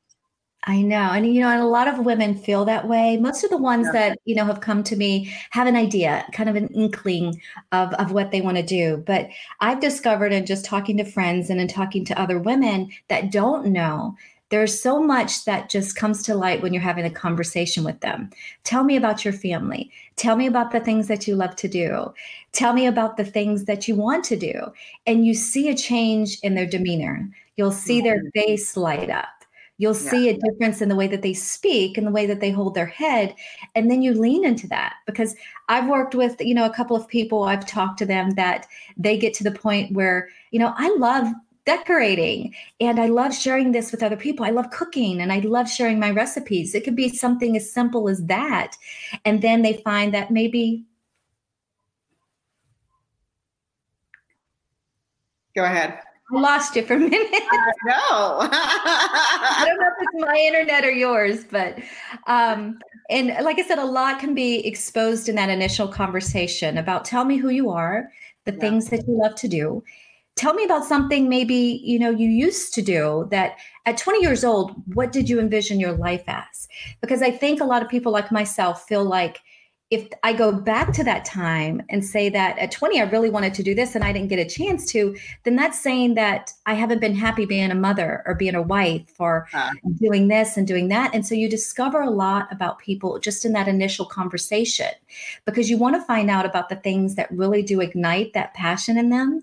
I 0.68 0.82
know. 0.82 1.12
And, 1.14 1.34
you 1.34 1.40
know, 1.40 1.50
and 1.50 1.62
a 1.62 1.66
lot 1.66 1.88
of 1.88 2.06
women 2.06 2.36
feel 2.36 2.66
that 2.66 2.90
way. 2.90 3.16
Most 3.16 3.46
of 3.46 3.50
the 3.50 3.58
ones 3.58 3.86
yeah. 3.88 4.10
that, 4.10 4.20
you 4.26 4.36
know, 4.36 4.44
have 4.44 4.60
come 4.60 4.84
to 4.84 4.98
me 4.98 5.34
have 5.52 5.66
an 5.66 5.78
idea, 5.78 6.26
kind 6.34 6.50
of 6.50 6.58
an 6.58 6.68
inkling 6.68 7.42
of, 7.72 7.94
of 7.94 8.12
what 8.12 8.32
they 8.32 8.42
want 8.42 8.58
to 8.58 8.64
do. 8.64 8.98
But 8.98 9.30
I've 9.62 9.80
discovered 9.80 10.34
in 10.34 10.46
just 10.46 10.66
talking 10.66 10.98
to 10.98 11.06
friends 11.06 11.50
and 11.50 11.62
in 11.62 11.70
talking 11.70 12.04
to 12.06 12.20
other 12.20 12.38
women 12.38 12.90
that 13.08 13.32
don't 13.32 13.68
know, 13.68 14.18
there's 14.50 14.80
so 14.80 15.02
much 15.02 15.46
that 15.46 15.70
just 15.70 15.96
comes 15.96 16.22
to 16.24 16.36
light 16.36 16.62
when 16.62 16.74
you're 16.74 16.82
having 16.82 17.06
a 17.06 17.10
conversation 17.10 17.86
with 17.86 18.02
them. 18.02 18.30
Tell 18.66 18.84
me 18.84 18.98
about 18.98 19.24
your 19.24 19.34
family. 19.34 19.90
Tell 20.18 20.36
me 20.36 20.48
about 20.48 20.72
the 20.72 20.82
things 20.82 21.08
that 21.08 21.28
you 21.28 21.36
love 21.36 21.56
to 21.58 21.70
do. 21.70 22.14
Tell 22.52 22.74
me 22.74 22.88
about 22.88 23.16
the 23.16 23.26
things 23.26 23.66
that 23.66 23.88
you 23.88 23.96
want 23.96 24.26
to 24.26 24.36
do. 24.36 24.54
And 25.06 25.26
you 25.26 25.34
see 25.34 25.70
a 25.70 25.76
change 25.76 26.40
in 26.44 26.56
their 26.56 26.66
demeanor. 26.66 27.30
You'll 27.56 27.72
see 27.72 28.02
their 28.02 28.20
mm-hmm. 28.20 28.30
face 28.34 28.76
light 28.76 29.10
up 29.10 29.37
You'll 29.78 29.96
yeah. 29.96 30.10
see 30.10 30.30
a 30.30 30.38
difference 30.38 30.82
in 30.82 30.90
the 30.90 30.96
way 30.96 31.08
that 31.08 31.22
they 31.22 31.34
speak 31.34 31.98
and 31.98 32.08
the 32.08 32.12
way 32.12 32.26
that 32.26 32.40
they 32.40 32.50
hold 32.50 32.74
their 32.74 32.88
head. 32.88 33.36
And 33.76 33.92
then 33.92 34.02
you 34.02 34.14
lean 34.14 34.44
into 34.44 34.68
that 34.68 34.96
because 35.06 35.36
I've 35.70 35.88
worked 35.88 36.16
with, 36.16 36.36
you 36.40 36.56
know, 36.56 36.66
a 36.66 36.74
couple 36.74 36.96
of 36.96 37.08
people, 37.08 37.44
I've 37.44 37.68
talked 37.68 38.00
to 38.00 38.06
them 38.06 38.32
that 38.32 38.68
they 38.98 39.18
get 39.18 39.34
to 39.36 39.44
the 39.44 39.52
point 39.52 39.94
where, 39.94 40.30
you 40.52 40.60
know, 40.60 40.74
I 40.78 40.96
love 40.98 41.32
decorating 41.66 42.56
and 42.80 43.00
I 43.00 43.08
love 43.08 43.36
sharing 43.36 43.72
this 43.72 43.92
with 43.92 44.02
other 44.02 44.16
people. 44.16 44.46
I 44.46 44.52
love 44.52 44.72
cooking 44.72 45.22
and 45.22 45.32
I 45.32 45.40
love 45.40 45.70
sharing 45.70 46.00
my 46.00 46.12
recipes. 46.12 46.74
It 46.74 46.84
could 46.84 46.96
be 46.96 47.10
something 47.10 47.56
as 47.56 47.72
simple 47.72 48.10
as 48.10 48.26
that. 48.26 48.76
And 49.26 49.42
then 49.42 49.62
they 49.62 49.74
find 49.74 50.14
that 50.14 50.32
maybe. 50.32 50.86
Go 55.56 55.66
ahead. 55.66 56.00
I 56.32 56.40
lost 56.40 56.76
you 56.76 56.86
for 56.86 56.96
a 56.96 57.00
minute. 57.00 57.28
I 57.32 57.72
know. 57.86 58.40
I 58.52 59.64
don't 59.66 59.80
know 59.80 59.88
if 59.88 59.94
it's 60.02 60.26
my 60.26 60.36
internet 60.36 60.84
or 60.84 60.92
yours, 60.92 61.46
but 61.46 61.80
um, 62.28 62.80
and 63.10 63.28
like 63.44 63.60
I 63.60 63.64
said, 63.64 63.80
a 63.80 63.86
lot 63.86 64.20
can 64.20 64.34
be 64.34 64.66
exposed 64.68 65.30
in 65.30 65.36
that 65.36 65.50
initial 65.50 65.88
conversation 65.88 66.78
about 66.78 67.06
tell 67.06 67.24
me 67.24 67.38
who 67.38 67.50
you 67.50 67.70
are, 67.70 68.10
the 68.46 68.54
yeah. 68.54 68.60
things 68.60 68.90
that 68.90 69.08
you 69.08 69.18
love 69.18 69.36
to 69.36 69.48
do. 69.48 69.84
Tell 70.36 70.54
me 70.54 70.66
about 70.66 70.86
something 70.86 71.30
maybe 71.30 71.82
you 71.84 71.98
know 71.98 72.12
you 72.12 72.30
used 72.30 72.74
to 72.76 72.82
do 72.82 73.28
that 73.32 73.58
at 73.86 73.98
20 73.98 74.22
years 74.22 74.44
old, 74.44 74.74
what 74.94 75.12
did 75.12 75.30
you 75.30 75.40
envision 75.40 75.80
your 75.80 75.94
life 75.94 76.24
as? 76.28 76.68
Because 77.02 77.22
I 77.22 77.32
think 77.32 77.62
a 77.62 77.66
lot 77.66 77.82
of 77.82 77.90
people 77.90 78.12
like 78.12 78.32
myself 78.32 78.86
feel 78.88 79.06
like 79.06 79.40
if 79.90 80.10
I 80.22 80.34
go 80.34 80.52
back 80.52 80.92
to 80.94 81.04
that 81.06 81.24
time 81.24 81.82
and 81.90 82.04
say 82.04 82.28
that 82.30 82.58
at 82.60 82.72
20, 82.72 83.00
I 83.00 83.06
really 83.06 83.30
wanted 83.30 83.54
to 83.54 83.64
do 83.64 83.74
this 83.74 83.96
and 83.96 84.04
I 84.04 84.12
didn't 84.12 84.28
get 84.28 84.40
a 84.40 84.50
chance 84.50 84.86
to, 84.92 85.16
then 85.44 85.56
that's 85.56 85.82
saying 85.82 86.16
that 86.16 86.52
I 86.66 86.74
haven't 86.74 87.00
been 87.00 87.16
happy 87.16 87.46
being 87.46 87.72
a 87.72 87.76
mother 87.76 88.22
or 88.26 88.36
being 88.36 88.56
a 88.56 88.62
wife 88.62 89.14
or 89.18 89.48
uh, 89.54 89.72
doing 89.98 90.28
this 90.28 90.58
and 90.58 90.68
doing 90.68 90.90
that. 90.90 91.16
And 91.16 91.26
so 91.26 91.36
you 91.36 91.50
discover 91.50 92.02
a 92.02 92.10
lot 92.10 92.52
about 92.52 92.80
people 92.80 93.18
just 93.20 93.46
in 93.46 93.54
that 93.54 93.70
initial 93.70 94.06
conversation 94.06 94.90
because 95.46 95.70
you 95.70 95.78
want 95.78 95.96
to 95.96 96.02
find 96.02 96.30
out 96.30 96.46
about 96.46 96.68
the 96.68 96.76
things 96.76 97.16
that 97.16 97.32
really 97.32 97.64
do 97.64 97.80
ignite 97.80 98.34
that 98.34 98.54
passion 98.56 98.98
in 98.98 99.10
them 99.10 99.42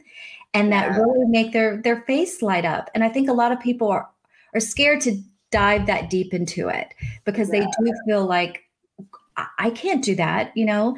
and 0.53 0.71
that 0.73 0.91
yeah. 0.91 0.99
really 0.99 1.27
make 1.27 1.53
their 1.53 1.79
their 1.79 2.03
face 2.03 2.43
light 2.43 2.67
up. 2.67 2.91
And 2.95 3.03
I 3.03 3.09
think 3.09 3.31
a 3.31 3.33
lot 3.33 3.51
of 3.51 3.61
people 3.61 3.89
are 3.89 4.11
are 4.53 4.61
scared 4.61 5.01
to 5.03 5.23
dive 5.51 5.87
that 5.87 6.11
deep 6.11 6.35
into 6.35 6.69
it 6.69 6.89
because 7.25 7.49
yeah. 7.51 7.61
they 7.61 7.67
do 7.67 7.93
feel 8.07 8.27
like 8.27 8.64
I 9.59 9.71
can't 9.71 10.05
do 10.05 10.15
that, 10.17 10.57
you 10.57 10.65
know. 10.65 10.97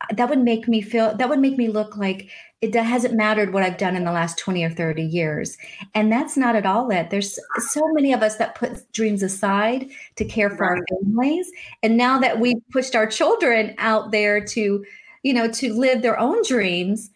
Uh, 0.00 0.14
that 0.14 0.28
would 0.28 0.38
make 0.38 0.68
me 0.68 0.80
feel 0.80 1.16
that 1.16 1.28
would 1.28 1.40
make 1.40 1.58
me 1.58 1.68
look 1.68 1.96
like 1.96 2.30
it 2.60 2.74
hasn't 2.74 3.14
mattered 3.14 3.52
what 3.52 3.62
I've 3.62 3.78
done 3.78 3.94
in 3.94 4.04
the 4.04 4.12
last 4.12 4.36
20 4.38 4.64
or 4.64 4.70
30 4.70 5.02
years. 5.02 5.56
And 5.94 6.10
that's 6.10 6.36
not 6.36 6.56
at 6.56 6.66
all 6.66 6.90
it. 6.90 7.10
There's 7.10 7.38
so 7.70 7.88
many 7.92 8.12
of 8.12 8.22
us 8.22 8.36
that 8.36 8.56
put 8.56 8.90
dreams 8.92 9.22
aside 9.22 9.88
to 10.16 10.24
care 10.24 10.50
for 10.50 10.66
right. 10.66 10.78
our 10.78 10.98
families. 11.02 11.50
And 11.84 11.96
now 11.96 12.18
that 12.18 12.40
we've 12.40 12.60
pushed 12.70 12.96
our 12.96 13.06
children 13.06 13.74
out 13.78 14.10
there 14.10 14.44
to, 14.44 14.84
you 15.22 15.32
know, 15.32 15.48
to 15.52 15.72
live 15.72 16.02
their 16.02 16.18
own 16.18 16.42
dreams, 16.42 17.10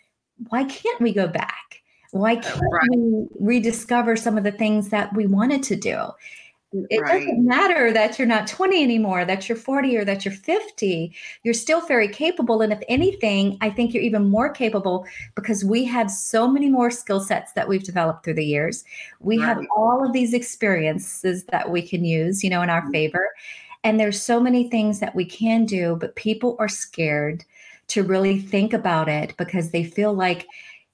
why 0.49 0.63
can't 0.65 1.01
we 1.01 1.13
go 1.13 1.27
back? 1.27 1.83
Why 2.13 2.37
can't 2.37 2.63
right. 2.71 2.89
we 2.91 3.27
rediscover 3.41 4.17
some 4.17 4.39
of 4.39 4.45
the 4.45 4.53
things 4.53 4.91
that 4.91 5.15
we 5.15 5.27
wanted 5.27 5.65
to 5.65 5.77
do? 5.77 6.07
It 6.73 7.01
right. 7.01 7.21
doesn't 7.21 7.45
matter 7.45 7.93
that 7.93 8.19
you're 8.19 8.27
not 8.27 8.47
20 8.47 8.83
anymore, 8.83 9.25
that 9.25 9.49
you're 9.49 9.57
40 9.57 9.97
or 9.97 10.05
that 10.05 10.25
you're 10.25 10.33
50. 10.33 11.15
You're 11.43 11.55
still 11.55 11.87
very 11.87 12.09
capable. 12.09 12.63
And 12.63 12.73
if 12.73 12.81
anything, 12.89 13.59
I 13.61 13.69
think 13.71 13.93
you're 13.93 14.03
even 14.03 14.31
more 14.31 14.49
capable 14.49 15.07
because 15.35 15.65
we 15.65 15.85
have 15.85 16.11
so 16.11 16.49
many 16.49 16.71
more 16.71 16.91
skill 16.91 17.21
sets 17.21 17.53
that 17.53 17.69
we've 17.69 17.85
developed 17.85 18.25
through 18.25 18.35
the 18.35 18.45
years. 18.45 18.85
We 19.21 19.39
right. 19.39 19.47
have 19.47 19.67
all 19.77 20.05
of 20.05 20.13
these 20.13 20.33
experiences 20.33 21.45
that 21.45 21.71
we 21.71 21.83
can 21.83 22.05
use, 22.05 22.43
you 22.43 22.51
know, 22.51 22.63
in 22.63 22.71
our 22.71 22.83
mm-hmm. 22.83 22.93
favor. 22.93 23.29
And 23.85 23.99
there's 23.99 24.23
so 24.23 24.41
many 24.41 24.71
things 24.71 25.01
that 25.01 25.15
we 25.15 25.25
can 25.25 25.67
do, 25.67 25.97
but 26.01 26.17
people 26.17 26.57
are 26.59 26.69
scared 26.69 27.45
to 27.89 28.03
really 28.03 28.39
think 28.39 28.73
about 28.73 29.09
it 29.09 29.37
because 29.37 29.71
they 29.71 29.85
feel 29.85 30.15
like 30.15 30.47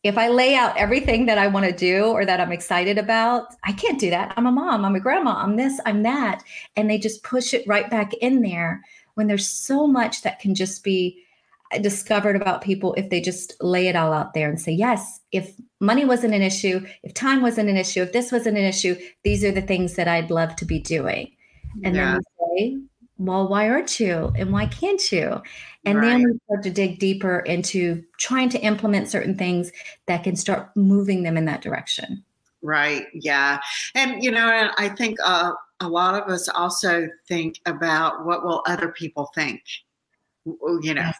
if 0.09 0.19
I 0.19 0.29
lay 0.29 0.55
out 0.55 0.77
everything 0.77 1.27
that 1.27 1.39
I 1.39 1.47
want 1.47 1.67
to 1.67 1.73
do 1.73 2.07
or 2.07 2.25
that 2.25 2.41
I'm 2.41 2.53
excited 2.53 2.99
about, 2.99 3.55
I 3.65 3.73
can't 3.73 4.01
do 4.01 4.11
that. 4.11 4.33
I'm 4.37 4.47
a 4.47 4.53
mom, 4.53 4.85
I'm 4.85 4.97
a 4.97 5.01
grandma, 5.01 5.35
I'm 5.37 5.57
this, 5.57 5.81
I'm 5.87 6.03
that. 6.03 6.43
And 6.77 6.89
they 6.89 6.99
just 6.99 7.23
push 7.23 7.55
it 7.55 7.67
right 7.67 7.91
back 7.91 8.15
in 8.15 8.43
there 8.43 8.83
when 9.15 9.27
there's 9.27 9.49
so 9.49 9.87
much 9.87 10.23
that 10.23 10.41
can 10.41 10.55
just 10.55 10.83
be 10.83 11.23
discovered 11.81 12.37
about 12.37 12.63
people 12.63 12.95
if 12.95 13.11
they 13.11 13.21
just 13.21 13.55
lay 13.61 13.89
it 13.89 13.97
all 13.97 14.13
out 14.13 14.33
there 14.33 14.49
and 14.49 14.61
say, 14.61 14.73
yes, 14.73 15.21
if 15.33 15.53
money 15.81 16.05
wasn't 16.05 16.35
an 16.35 16.43
issue, 16.43 16.85
if 17.03 17.13
time 17.13 17.43
wasn't 17.43 17.69
an 17.69 17.77
issue, 17.77 18.03
if 18.03 18.13
this 18.13 18.33
wasn't 18.33 18.57
an 18.57 18.65
issue, 18.65 18.97
these 19.25 19.45
are 19.45 19.53
the 19.53 19.61
things 19.61 19.95
that 19.95 20.09
I'd 20.09 20.31
love 20.31 20.57
to 20.57 20.65
be 20.65 20.81
doing. 20.81 21.31
And 21.85 21.95
yeah. 21.95 22.13
then 22.13 22.21
we 22.57 22.59
say, 22.59 22.88
well, 23.19 23.49
why 23.49 23.69
aren't 23.69 24.01
you? 24.01 24.33
And 24.37 24.53
why 24.53 24.67
can't 24.67 25.13
you? 25.13 25.43
And 25.85 25.99
right. 25.99 26.07
then 26.07 26.25
we 26.25 26.39
start 26.45 26.63
to 26.63 26.71
dig 26.71 26.99
deeper 26.99 27.41
into 27.41 28.05
trying 28.19 28.49
to 28.51 28.61
implement 28.61 29.09
certain 29.09 29.37
things 29.37 29.73
that 30.07 30.25
can 30.25 30.37
start 30.37 30.71
moving 30.77 31.25
them 31.25 31.37
in 31.37 31.45
that 31.47 31.61
direction. 31.61 32.25
Right. 32.63 33.07
Yeah. 33.13 33.61
And, 33.95 34.23
you 34.23 34.31
know, 34.31 34.71
I 34.79 34.89
think 34.89 35.19
uh, 35.25 35.53
a 35.81 35.89
lot 35.89 36.21
of 36.21 36.29
us 36.29 36.49
also 36.49 37.09
think 37.27 37.61
about 37.67 38.25
what 38.25 38.45
will 38.45 38.63
other 38.67 38.89
people 38.89 39.31
think, 39.35 39.63
you 40.45 40.95
know. 40.95 41.03
Yes 41.03 41.17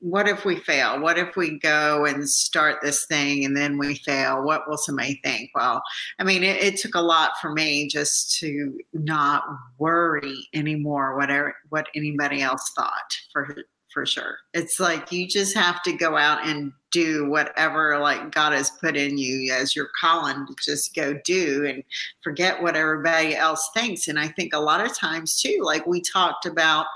what 0.00 0.28
if 0.28 0.44
we 0.44 0.56
fail? 0.56 1.00
What 1.00 1.18
if 1.18 1.36
we 1.36 1.58
go 1.58 2.04
and 2.04 2.28
start 2.28 2.78
this 2.82 3.06
thing 3.06 3.44
and 3.44 3.56
then 3.56 3.78
we 3.78 3.96
fail? 3.96 4.42
What 4.42 4.68
will 4.68 4.76
somebody 4.76 5.20
think? 5.24 5.50
Well, 5.54 5.82
I 6.18 6.24
mean, 6.24 6.42
it, 6.42 6.62
it 6.62 6.76
took 6.78 6.94
a 6.94 7.00
lot 7.00 7.32
for 7.40 7.52
me 7.52 7.88
just 7.88 8.38
to 8.40 8.78
not 8.92 9.44
worry 9.78 10.48
anymore 10.54 11.16
whatever 11.16 11.54
what 11.68 11.86
anybody 11.94 12.42
else 12.42 12.72
thought 12.76 13.16
for 13.32 13.56
for 13.92 14.06
sure. 14.06 14.38
It's 14.54 14.78
like 14.78 15.12
you 15.12 15.26
just 15.26 15.56
have 15.56 15.82
to 15.82 15.92
go 15.92 16.16
out 16.16 16.46
and 16.46 16.72
do 16.92 17.28
whatever 17.30 17.98
like 17.98 18.32
God 18.32 18.52
has 18.52 18.70
put 18.70 18.96
in 18.96 19.16
you 19.16 19.52
as 19.52 19.76
your 19.76 19.88
calling 20.00 20.46
to 20.46 20.54
just 20.60 20.94
go 20.94 21.18
do 21.24 21.64
and 21.64 21.84
forget 22.22 22.62
what 22.62 22.76
everybody 22.76 23.36
else 23.36 23.68
thinks. 23.74 24.08
And 24.08 24.18
I 24.18 24.28
think 24.28 24.52
a 24.52 24.58
lot 24.58 24.84
of 24.84 24.96
times 24.96 25.40
too, 25.40 25.60
like 25.62 25.86
we 25.86 26.00
talked 26.00 26.46
about, 26.46 26.86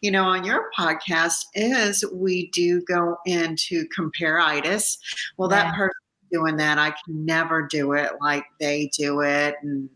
you 0.00 0.10
know, 0.10 0.24
on 0.24 0.44
your 0.44 0.70
podcast, 0.76 1.46
is 1.54 2.04
we 2.12 2.50
do 2.50 2.82
go 2.82 3.16
into 3.26 3.86
compare-itis. 3.94 4.98
Well, 5.36 5.50
yeah. 5.50 5.64
that 5.64 5.76
person 5.76 5.92
doing 6.34 6.56
that. 6.56 6.78
I 6.78 6.90
can 6.90 7.24
never 7.24 7.62
do 7.62 7.92
it 7.92 8.10
like 8.20 8.44
they 8.58 8.90
do 8.98 9.20
it. 9.20 9.54
And, 9.62 9.88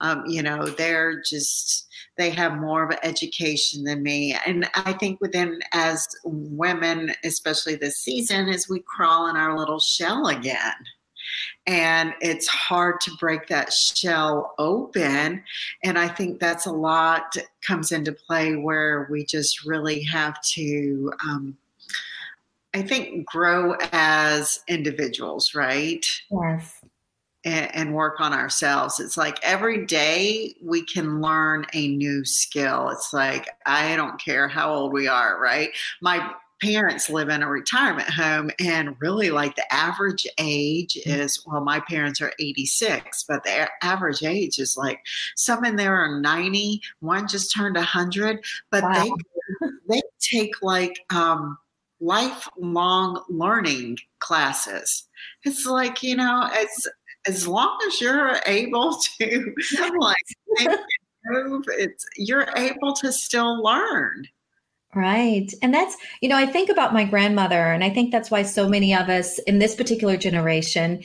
um, 0.00 0.24
you 0.26 0.42
know, 0.42 0.66
they're 0.66 1.22
just, 1.22 1.86
they 2.18 2.30
have 2.30 2.60
more 2.60 2.84
of 2.84 2.90
an 2.90 2.98
education 3.02 3.84
than 3.84 4.02
me. 4.02 4.36
And 4.46 4.68
I 4.74 4.92
think 4.92 5.20
within, 5.20 5.60
as 5.72 6.06
women, 6.24 7.12
especially 7.24 7.76
this 7.76 7.98
season, 8.00 8.48
as 8.48 8.68
we 8.68 8.80
crawl 8.80 9.28
in 9.30 9.36
our 9.36 9.56
little 9.56 9.80
shell 9.80 10.26
again. 10.26 10.74
And 11.66 12.14
it's 12.20 12.48
hard 12.48 13.00
to 13.02 13.10
break 13.20 13.48
that 13.48 13.72
shell 13.72 14.54
open. 14.58 15.42
And 15.84 15.98
I 15.98 16.08
think 16.08 16.40
that's 16.40 16.66
a 16.66 16.72
lot 16.72 17.36
comes 17.66 17.92
into 17.92 18.12
play 18.12 18.56
where 18.56 19.06
we 19.10 19.24
just 19.24 19.64
really 19.64 20.02
have 20.04 20.40
to 20.54 21.12
um, 21.26 21.56
I 22.78 22.82
think 22.82 23.26
grow 23.26 23.74
as 23.92 24.60
individuals, 24.68 25.52
right? 25.54 26.06
Yes. 26.30 26.80
and, 27.44 27.74
and 27.74 27.94
work 27.94 28.20
on 28.20 28.32
ourselves. 28.32 29.00
It's 29.00 29.16
like 29.16 29.38
every 29.42 29.84
day 29.84 30.54
we 30.62 30.84
can 30.84 31.20
learn 31.20 31.66
a 31.72 31.88
new 31.88 32.24
skill. 32.24 32.90
It's 32.90 33.12
like, 33.12 33.48
I 33.66 33.96
don't 33.96 34.20
care 34.20 34.46
how 34.46 34.72
old 34.72 34.92
we 34.92 35.08
are, 35.08 35.40
right? 35.40 35.70
My 36.00 36.32
parents 36.60 37.10
live 37.10 37.28
in 37.28 37.42
a 37.42 37.48
retirement 37.48 38.10
home 38.10 38.50
and 38.60 38.96
really 39.00 39.30
like 39.30 39.56
the 39.56 39.72
average 39.72 40.26
age 40.38 40.98
mm. 41.06 41.18
is 41.18 41.44
well 41.46 41.62
my 41.62 41.78
parents 41.88 42.20
are 42.20 42.32
86 42.40 43.24
but 43.28 43.44
the 43.44 43.68
average 43.80 44.24
age 44.24 44.58
is 44.58 44.76
like 44.76 44.98
some 45.36 45.64
in 45.64 45.76
there 45.76 45.94
are 45.94 46.20
90 46.20 46.82
one 46.98 47.28
just 47.28 47.54
turned 47.54 47.76
100 47.76 48.44
but 48.72 48.82
wow. 48.82 48.92
they 49.60 49.68
they 49.88 50.02
take 50.18 50.60
like 50.60 50.98
um 51.10 51.56
lifelong 52.00 53.22
learning 53.28 53.96
classes 54.20 55.04
it's 55.44 55.66
like 55.66 56.02
you 56.02 56.16
know 56.16 56.48
as 56.56 56.86
as 57.26 57.48
long 57.48 57.76
as 57.86 58.00
you're 58.00 58.38
able 58.46 58.96
to 59.20 59.54
like 59.98 60.16
move 61.26 61.64
it's 61.68 62.06
you're 62.16 62.48
able 62.56 62.92
to 62.94 63.12
still 63.12 63.62
learn 63.62 64.24
Right. 64.94 65.52
And 65.60 65.72
that's, 65.74 65.96
you 66.22 66.30
know, 66.30 66.36
I 66.36 66.46
think 66.46 66.70
about 66.70 66.94
my 66.94 67.04
grandmother, 67.04 67.72
and 67.72 67.84
I 67.84 67.90
think 67.90 68.10
that's 68.10 68.30
why 68.30 68.42
so 68.42 68.68
many 68.68 68.94
of 68.94 69.10
us 69.10 69.38
in 69.40 69.58
this 69.58 69.74
particular 69.74 70.16
generation 70.16 71.04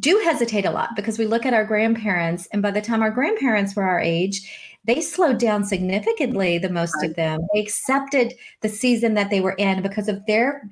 do 0.00 0.20
hesitate 0.24 0.64
a 0.64 0.70
lot 0.70 0.96
because 0.96 1.18
we 1.18 1.26
look 1.26 1.46
at 1.46 1.54
our 1.54 1.64
grandparents, 1.64 2.48
and 2.52 2.60
by 2.60 2.72
the 2.72 2.80
time 2.80 3.00
our 3.00 3.10
grandparents 3.10 3.76
were 3.76 3.84
our 3.84 4.00
age, 4.00 4.67
they 4.84 5.00
slowed 5.00 5.38
down 5.38 5.64
significantly 5.64 6.56
the 6.56 6.70
most 6.70 6.94
right. 7.00 7.10
of 7.10 7.16
them. 7.16 7.40
They 7.52 7.60
accepted 7.60 8.34
the 8.62 8.68
season 8.68 9.14
that 9.14 9.30
they 9.30 9.40
were 9.40 9.52
in 9.52 9.82
because 9.82 10.08
of 10.08 10.24
their 10.26 10.70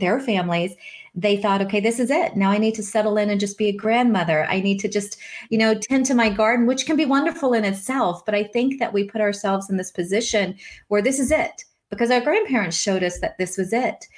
their 0.00 0.18
families. 0.18 0.74
They 1.14 1.36
thought 1.36 1.62
okay 1.62 1.78
this 1.78 2.00
is 2.00 2.10
it. 2.10 2.36
Now 2.36 2.50
i 2.50 2.58
need 2.58 2.74
to 2.74 2.82
settle 2.82 3.18
in 3.18 3.30
and 3.30 3.38
just 3.38 3.58
be 3.58 3.68
a 3.68 3.76
grandmother. 3.76 4.46
I 4.46 4.60
need 4.60 4.78
to 4.80 4.88
just 4.88 5.18
you 5.50 5.58
know 5.58 5.74
tend 5.74 6.06
to 6.06 6.14
my 6.14 6.28
garden 6.28 6.66
which 6.66 6.86
can 6.86 6.96
be 6.96 7.04
wonderful 7.04 7.52
in 7.52 7.64
itself 7.64 8.24
but 8.24 8.34
i 8.34 8.42
think 8.42 8.78
that 8.78 8.92
we 8.92 9.04
put 9.04 9.20
ourselves 9.20 9.70
in 9.70 9.76
this 9.76 9.90
position 9.90 10.56
where 10.88 11.02
this 11.02 11.18
is 11.20 11.30
it 11.30 11.64
because 11.92 12.10
our 12.10 12.22
grandparents 12.22 12.76
showed 12.76 13.02
us 13.04 13.20
that 13.20 13.36
this 13.36 13.58
was 13.58 13.72
it. 13.72 14.08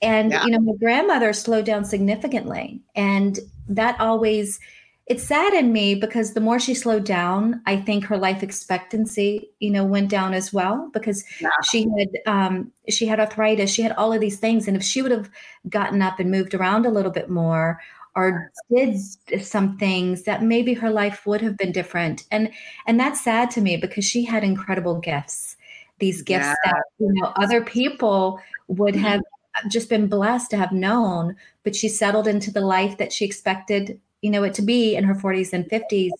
And 0.00 0.30
yeah. 0.30 0.44
you 0.44 0.52
know 0.52 0.60
my 0.60 0.76
grandmother 0.78 1.32
slowed 1.32 1.64
down 1.64 1.84
significantly 1.84 2.80
and 2.94 3.38
that 3.68 4.00
always 4.00 4.60
it 5.06 5.20
saddened 5.20 5.72
me 5.72 5.94
because 5.94 6.34
the 6.34 6.40
more 6.40 6.58
she 6.58 6.74
slowed 6.74 7.04
down, 7.04 7.62
I 7.64 7.76
think 7.76 8.04
her 8.04 8.18
life 8.18 8.42
expectancy, 8.42 9.50
you 9.60 9.70
know, 9.70 9.84
went 9.84 10.10
down 10.10 10.34
as 10.34 10.52
well 10.52 10.90
because 10.92 11.24
yeah. 11.40 11.48
she 11.64 11.86
had 11.96 12.08
um, 12.26 12.72
she 12.88 13.06
had 13.06 13.20
arthritis, 13.20 13.70
she 13.70 13.82
had 13.82 13.92
all 13.92 14.12
of 14.12 14.20
these 14.20 14.40
things, 14.40 14.66
and 14.66 14.76
if 14.76 14.82
she 14.82 15.02
would 15.02 15.12
have 15.12 15.30
gotten 15.68 16.02
up 16.02 16.18
and 16.18 16.30
moved 16.30 16.54
around 16.54 16.86
a 16.86 16.90
little 16.90 17.12
bit 17.12 17.30
more 17.30 17.80
or 18.16 18.50
did 18.74 18.98
some 19.44 19.76
things, 19.78 20.24
that 20.24 20.42
maybe 20.42 20.74
her 20.74 20.90
life 20.90 21.24
would 21.24 21.40
have 21.40 21.56
been 21.56 21.70
different. 21.70 22.24
And 22.32 22.50
and 22.88 22.98
that's 22.98 23.22
sad 23.22 23.52
to 23.52 23.60
me 23.60 23.76
because 23.76 24.04
she 24.04 24.24
had 24.24 24.42
incredible 24.42 24.98
gifts, 24.98 25.56
these 26.00 26.20
gifts 26.20 26.46
yeah. 26.46 26.72
that 26.72 26.82
you 26.98 27.12
know 27.12 27.32
other 27.36 27.62
people 27.62 28.40
would 28.66 28.94
mm-hmm. 28.94 29.04
have 29.04 29.22
just 29.68 29.88
been 29.88 30.08
blessed 30.08 30.50
to 30.50 30.56
have 30.56 30.72
known, 30.72 31.36
but 31.62 31.76
she 31.76 31.88
settled 31.88 32.26
into 32.26 32.50
the 32.50 32.60
life 32.60 32.98
that 32.98 33.12
she 33.12 33.24
expected 33.24 34.00
you 34.22 34.30
know 34.30 34.42
it 34.42 34.54
to 34.54 34.62
be 34.62 34.94
in 34.96 35.04
her 35.04 35.14
40s 35.14 35.52
and 35.52 35.64
50s 35.66 36.10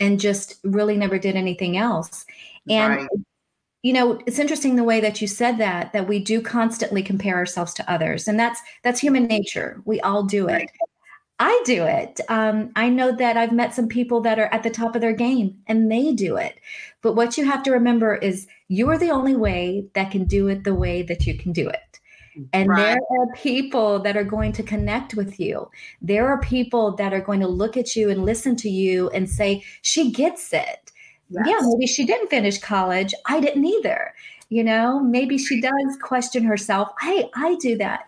and 0.00 0.20
just 0.20 0.58
really 0.64 0.96
never 0.96 1.18
did 1.18 1.36
anything 1.36 1.76
else 1.76 2.24
and 2.68 2.96
right. 2.96 3.08
you 3.82 3.92
know 3.92 4.20
it's 4.26 4.38
interesting 4.38 4.76
the 4.76 4.84
way 4.84 5.00
that 5.00 5.20
you 5.20 5.26
said 5.26 5.58
that 5.58 5.92
that 5.92 6.08
we 6.08 6.18
do 6.18 6.40
constantly 6.40 7.02
compare 7.02 7.36
ourselves 7.36 7.74
to 7.74 7.90
others 7.90 8.28
and 8.28 8.38
that's 8.38 8.60
that's 8.82 9.00
human 9.00 9.24
nature 9.24 9.82
we 9.84 10.00
all 10.00 10.22
do 10.22 10.48
it 10.48 10.70
I 11.44 11.60
do 11.64 11.82
it. 11.82 12.20
Um, 12.28 12.70
I 12.76 12.88
know 12.88 13.10
that 13.16 13.36
I've 13.36 13.50
met 13.50 13.74
some 13.74 13.88
people 13.88 14.20
that 14.20 14.38
are 14.38 14.52
at 14.52 14.62
the 14.62 14.70
top 14.70 14.94
of 14.94 15.00
their 15.00 15.12
game 15.12 15.58
and 15.66 15.90
they 15.90 16.12
do 16.12 16.36
it. 16.36 16.60
But 17.02 17.14
what 17.16 17.36
you 17.36 17.44
have 17.44 17.64
to 17.64 17.72
remember 17.72 18.14
is 18.14 18.46
you 18.68 18.88
are 18.90 18.96
the 18.96 19.10
only 19.10 19.34
way 19.34 19.88
that 19.94 20.12
can 20.12 20.24
do 20.24 20.46
it 20.46 20.62
the 20.62 20.72
way 20.72 21.02
that 21.02 21.26
you 21.26 21.36
can 21.36 21.52
do 21.52 21.68
it. 21.68 21.98
And 22.52 22.68
right. 22.68 22.78
there 22.78 23.20
are 23.20 23.26
people 23.34 23.98
that 24.00 24.16
are 24.16 24.24
going 24.24 24.52
to 24.52 24.62
connect 24.62 25.14
with 25.14 25.38
you. 25.38 25.70
There 26.00 26.28
are 26.28 26.40
people 26.40 26.92
that 26.96 27.12
are 27.12 27.20
going 27.20 27.40
to 27.40 27.48
look 27.48 27.76
at 27.76 27.94
you 27.94 28.10
and 28.10 28.24
listen 28.24 28.56
to 28.56 28.70
you 28.70 29.10
and 29.10 29.28
say, 29.28 29.64
she 29.82 30.10
gets 30.10 30.52
it. 30.52 30.92
Yes. 31.30 31.46
Yeah, 31.46 31.58
maybe 31.62 31.86
she 31.86 32.04
didn't 32.04 32.28
finish 32.28 32.58
college. 32.58 33.14
I 33.26 33.40
didn't 33.40 33.64
either. 33.64 34.14
You 34.48 34.64
know, 34.64 35.00
maybe 35.00 35.38
she 35.38 35.60
does 35.60 35.96
question 36.02 36.44
herself. 36.44 36.90
Hey, 37.00 37.30
I 37.34 37.56
do 37.56 37.76
that. 37.78 38.04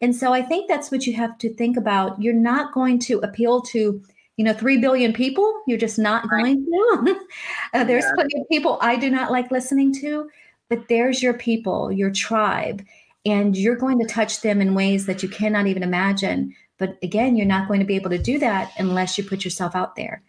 And 0.00 0.14
so 0.14 0.32
I 0.32 0.40
think 0.40 0.68
that's 0.68 0.90
what 0.90 1.06
you 1.06 1.14
have 1.14 1.36
to 1.38 1.52
think 1.52 1.76
about. 1.76 2.20
You're 2.22 2.32
not 2.32 2.72
going 2.72 2.98
to 3.00 3.18
appeal 3.20 3.60
to, 3.62 4.00
you 4.36 4.44
know, 4.44 4.52
3 4.52 4.78
billion 4.78 5.12
people. 5.12 5.62
You're 5.66 5.78
just 5.78 5.98
not 5.98 6.30
right. 6.30 6.42
going 6.42 6.64
to. 6.64 7.20
uh, 7.74 7.84
there's 7.84 8.04
yeah. 8.04 8.12
plenty 8.14 8.40
of 8.40 8.48
people 8.48 8.78
I 8.80 8.96
do 8.96 9.10
not 9.10 9.30
like 9.30 9.50
listening 9.50 9.92
to, 9.96 10.30
but 10.68 10.88
there's 10.88 11.22
your 11.22 11.34
people, 11.34 11.92
your 11.92 12.10
tribe 12.10 12.82
and 13.24 13.56
you're 13.56 13.76
going 13.76 13.98
to 13.98 14.06
touch 14.06 14.40
them 14.40 14.60
in 14.60 14.74
ways 14.74 15.06
that 15.06 15.22
you 15.22 15.28
cannot 15.28 15.66
even 15.66 15.82
imagine. 15.82 16.54
But 16.78 16.96
again, 17.02 17.36
you're 17.36 17.46
not 17.46 17.68
going 17.68 17.80
to 17.80 17.86
be 17.86 17.96
able 17.96 18.10
to 18.10 18.18
do 18.18 18.38
that 18.38 18.72
unless 18.78 19.18
you 19.18 19.24
put 19.24 19.44
yourself 19.44 19.76
out 19.76 19.96
there. 19.96 20.22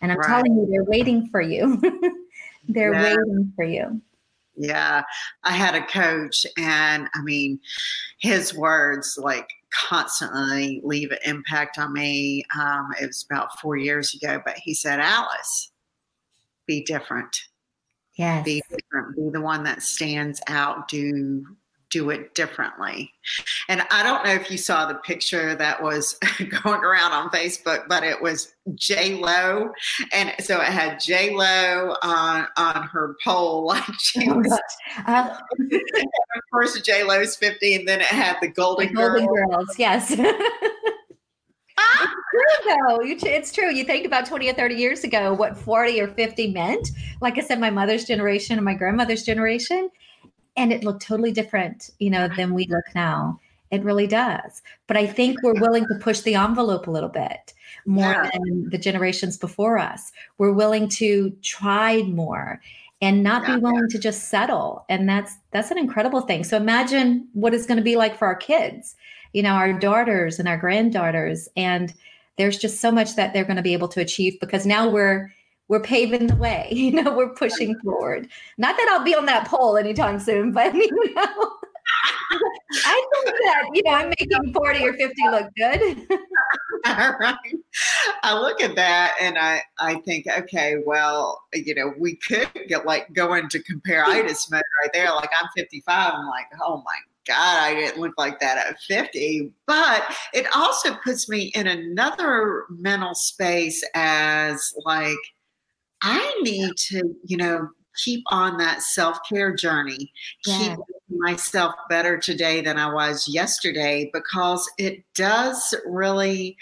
And 0.00 0.12
I'm 0.12 0.18
right. 0.18 0.28
telling 0.28 0.54
you, 0.54 0.66
they're 0.70 0.84
waiting 0.84 1.28
for 1.28 1.40
you. 1.40 1.80
they're 2.68 2.92
yeah. 2.92 3.02
waiting 3.02 3.52
for 3.56 3.64
you. 3.64 4.00
Yeah. 4.56 5.02
I 5.44 5.52
had 5.52 5.74
a 5.74 5.86
coach, 5.86 6.46
and 6.56 7.08
I 7.14 7.22
mean, 7.22 7.60
his 8.18 8.54
words 8.54 9.18
like 9.20 9.48
constantly 9.88 10.80
leave 10.84 11.10
an 11.10 11.18
impact 11.24 11.78
on 11.78 11.92
me. 11.92 12.44
Um, 12.58 12.90
it 13.00 13.06
was 13.06 13.26
about 13.28 13.58
four 13.60 13.76
years 13.76 14.14
ago, 14.14 14.40
but 14.44 14.56
he 14.56 14.74
said, 14.74 15.00
Alice, 15.00 15.72
be 16.66 16.82
different. 16.84 17.36
Yes. 18.16 18.44
Be 18.44 18.62
different. 18.70 19.16
Be 19.16 19.28
the 19.30 19.42
one 19.42 19.62
that 19.64 19.82
stands 19.82 20.40
out. 20.48 20.88
Do 20.88 21.44
do 21.90 22.10
it 22.10 22.34
differently. 22.34 23.12
And 23.68 23.82
I 23.90 24.02
don't 24.02 24.24
know 24.24 24.32
if 24.32 24.50
you 24.50 24.58
saw 24.58 24.86
the 24.86 24.94
picture 24.94 25.54
that 25.54 25.82
was 25.82 26.18
going 26.62 26.82
around 26.84 27.12
on 27.12 27.30
Facebook, 27.30 27.86
but 27.88 28.02
it 28.02 28.20
was 28.20 28.54
J 28.74 29.14
Lo, 29.14 29.70
and 30.12 30.32
so 30.40 30.60
it 30.60 30.68
had 30.68 31.00
J 31.00 31.34
Lo 31.34 31.96
on 32.02 32.46
on 32.56 32.88
her 32.88 33.16
pole, 33.24 33.66
like 33.66 33.84
she 33.98 34.28
oh, 34.28 34.36
was. 34.36 34.60
Uh, 35.06 35.36
of 35.60 36.42
course, 36.52 36.80
J 36.80 37.04
Lo's 37.04 37.36
fifty, 37.36 37.74
and 37.74 37.86
then 37.86 38.00
it 38.00 38.06
had 38.06 38.36
the 38.40 38.48
Golden, 38.48 38.88
the 38.88 38.94
Golden 38.94 39.26
Girls. 39.26 39.50
Girls. 39.50 39.78
Yes. 39.78 40.10
it's 41.78 42.12
true 42.32 42.74
though 42.88 42.98
it's 43.02 43.52
true 43.52 43.70
you 43.70 43.84
think 43.84 44.06
about 44.06 44.24
20 44.26 44.48
or 44.48 44.54
30 44.54 44.74
years 44.74 45.04
ago 45.04 45.34
what 45.34 45.56
40 45.58 46.00
or 46.00 46.08
50 46.08 46.52
meant 46.52 46.88
like 47.20 47.36
i 47.36 47.42
said 47.42 47.60
my 47.60 47.68
mother's 47.68 48.04
generation 48.04 48.56
and 48.56 48.64
my 48.64 48.72
grandmother's 48.74 49.22
generation 49.22 49.90
and 50.56 50.72
it 50.72 50.84
looked 50.84 51.02
totally 51.02 51.32
different, 51.32 51.90
you 51.98 52.10
know, 52.10 52.28
than 52.36 52.54
we 52.54 52.66
look 52.66 52.84
now. 52.94 53.40
It 53.70 53.82
really 53.82 54.06
does. 54.06 54.62
But 54.86 54.96
I 54.96 55.06
think 55.06 55.42
we're 55.42 55.60
willing 55.60 55.86
to 55.88 55.98
push 56.00 56.20
the 56.20 56.36
envelope 56.36 56.86
a 56.86 56.90
little 56.90 57.08
bit 57.08 57.52
more 57.84 58.12
yeah. 58.12 58.30
than 58.32 58.70
the 58.70 58.78
generations 58.78 59.36
before 59.36 59.78
us. 59.78 60.12
We're 60.38 60.52
willing 60.52 60.88
to 60.90 61.30
try 61.42 62.02
more 62.02 62.60
and 63.02 63.22
not 63.22 63.46
yeah. 63.46 63.56
be 63.56 63.62
willing 63.62 63.88
to 63.88 63.98
just 63.98 64.28
settle. 64.28 64.84
And 64.88 65.08
that's 65.08 65.36
that's 65.50 65.70
an 65.70 65.78
incredible 65.78 66.22
thing. 66.22 66.44
So 66.44 66.56
imagine 66.56 67.28
what 67.32 67.54
it's 67.54 67.66
going 67.66 67.78
to 67.78 67.82
be 67.82 67.96
like 67.96 68.16
for 68.16 68.26
our 68.26 68.36
kids, 68.36 68.96
you 69.32 69.42
know, 69.42 69.52
our 69.52 69.72
daughters 69.72 70.38
and 70.38 70.48
our 70.48 70.56
granddaughters. 70.56 71.48
And 71.56 71.92
there's 72.38 72.58
just 72.58 72.80
so 72.80 72.90
much 72.90 73.16
that 73.16 73.32
they're 73.32 73.44
going 73.44 73.56
to 73.56 73.62
be 73.62 73.72
able 73.72 73.88
to 73.88 74.00
achieve 74.00 74.38
because 74.40 74.64
now 74.64 74.88
we're 74.88 75.32
we're 75.68 75.80
paving 75.80 76.28
the 76.28 76.36
way. 76.36 76.68
You 76.86 77.02
know, 77.02 77.16
we're 77.16 77.34
pushing 77.34 77.76
forward. 77.80 78.28
Not 78.58 78.76
that 78.76 78.88
I'll 78.90 79.04
be 79.04 79.14
on 79.14 79.26
that 79.26 79.48
pole 79.48 79.76
anytime 79.76 80.20
soon, 80.20 80.52
but 80.52 80.72
you 80.74 81.14
know, 81.14 81.22
I 82.84 83.06
think 83.24 83.36
that 83.44 83.64
you 83.74 83.82
know 83.84 83.90
I'm 83.90 84.08
making 84.08 84.52
40 84.52 84.86
or 84.86 84.92
50 84.92 85.14
look 85.30 85.50
good. 85.56 86.20
All 86.86 87.14
right. 87.18 87.36
I 88.22 88.38
look 88.38 88.60
at 88.60 88.76
that 88.76 89.16
and 89.20 89.36
I 89.38 89.62
I 89.78 89.96
think, 89.96 90.26
okay, 90.28 90.76
well, 90.84 91.42
you 91.54 91.74
know, 91.74 91.92
we 91.98 92.16
could 92.16 92.48
get 92.68 92.86
like 92.86 93.12
go 93.14 93.34
into 93.34 93.58
comparitis 93.58 94.50
mode 94.50 94.62
right 94.82 94.90
there. 94.92 95.12
Like 95.12 95.30
I'm 95.40 95.48
55. 95.56 96.14
I'm 96.14 96.26
like, 96.28 96.46
oh 96.62 96.82
my 96.84 96.96
God, 97.26 97.62
I 97.64 97.74
didn't 97.74 98.00
look 98.00 98.14
like 98.16 98.38
that 98.40 98.58
at 98.58 98.78
50. 98.80 99.50
But 99.66 100.04
it 100.32 100.46
also 100.54 100.94
puts 101.02 101.28
me 101.28 101.50
in 101.54 101.66
another 101.66 102.64
mental 102.70 103.14
space 103.14 103.84
as 103.94 104.72
like 104.84 105.16
I 106.02 106.40
need 106.42 106.72
to, 106.88 107.14
you 107.24 107.36
know, 107.36 107.68
keep 108.04 108.22
on 108.30 108.58
that 108.58 108.82
self 108.82 109.18
care 109.28 109.54
journey, 109.54 110.12
yeah. 110.46 110.58
keep 110.58 110.78
myself 111.08 111.74
better 111.88 112.18
today 112.18 112.60
than 112.60 112.78
I 112.78 112.92
was 112.92 113.28
yesterday 113.28 114.10
because 114.12 114.68
it 114.78 115.04
does 115.14 115.74
really 115.86 116.56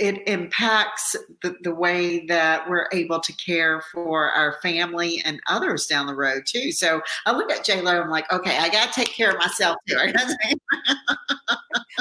it 0.00 0.26
impacts 0.26 1.14
the, 1.42 1.54
the 1.62 1.74
way 1.74 2.24
that 2.24 2.68
we're 2.70 2.88
able 2.90 3.20
to 3.20 3.34
care 3.34 3.82
for 3.92 4.30
our 4.30 4.56
family 4.62 5.22
and 5.26 5.38
others 5.46 5.86
down 5.86 6.06
the 6.06 6.14
road 6.14 6.44
too. 6.46 6.72
So 6.72 7.02
I 7.26 7.32
look 7.32 7.52
at 7.52 7.64
J 7.64 7.82
Lo, 7.82 8.00
I'm 8.00 8.08
like, 8.08 8.32
okay, 8.32 8.56
I 8.56 8.70
got 8.70 8.90
to 8.90 9.00
take 9.00 9.12
care 9.14 9.30
of 9.30 9.38
myself 9.38 9.76
too. 9.86 9.98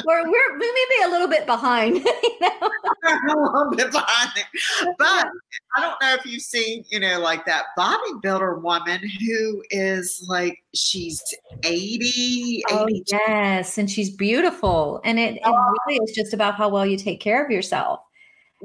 we're, 0.05 0.23
we're 0.23 0.59
we 0.59 0.71
may 0.71 0.85
be 0.89 1.03
a 1.05 1.09
little 1.09 1.27
bit 1.27 1.45
behind. 1.45 2.05
You 2.21 2.47
know? 2.47 2.69
a 3.29 3.35
little 3.35 3.75
bit 3.75 3.91
behind 3.91 4.31
there. 4.35 4.95
But 4.97 5.27
I 5.75 5.81
don't 5.81 6.01
know 6.01 6.15
if 6.15 6.25
you've 6.25 6.41
seen, 6.41 6.85
you 6.89 6.99
know, 6.99 7.19
like 7.19 7.45
that 7.45 7.65
bodybuilder 7.77 8.61
woman 8.61 9.01
who 9.19 9.63
is 9.71 10.25
like 10.27 10.57
she's 10.73 11.21
80, 11.63 12.63
oh, 12.69 12.87
yes, 13.07 13.77
and 13.77 13.89
she's 13.89 14.09
beautiful. 14.09 15.01
And 15.03 15.19
it, 15.19 15.39
oh. 15.43 15.51
it 15.51 15.77
really 15.87 15.99
is 16.05 16.15
just 16.15 16.33
about 16.33 16.55
how 16.55 16.69
well 16.69 16.85
you 16.85 16.97
take 16.97 17.19
care 17.19 17.43
of 17.43 17.51
yourself. 17.51 17.99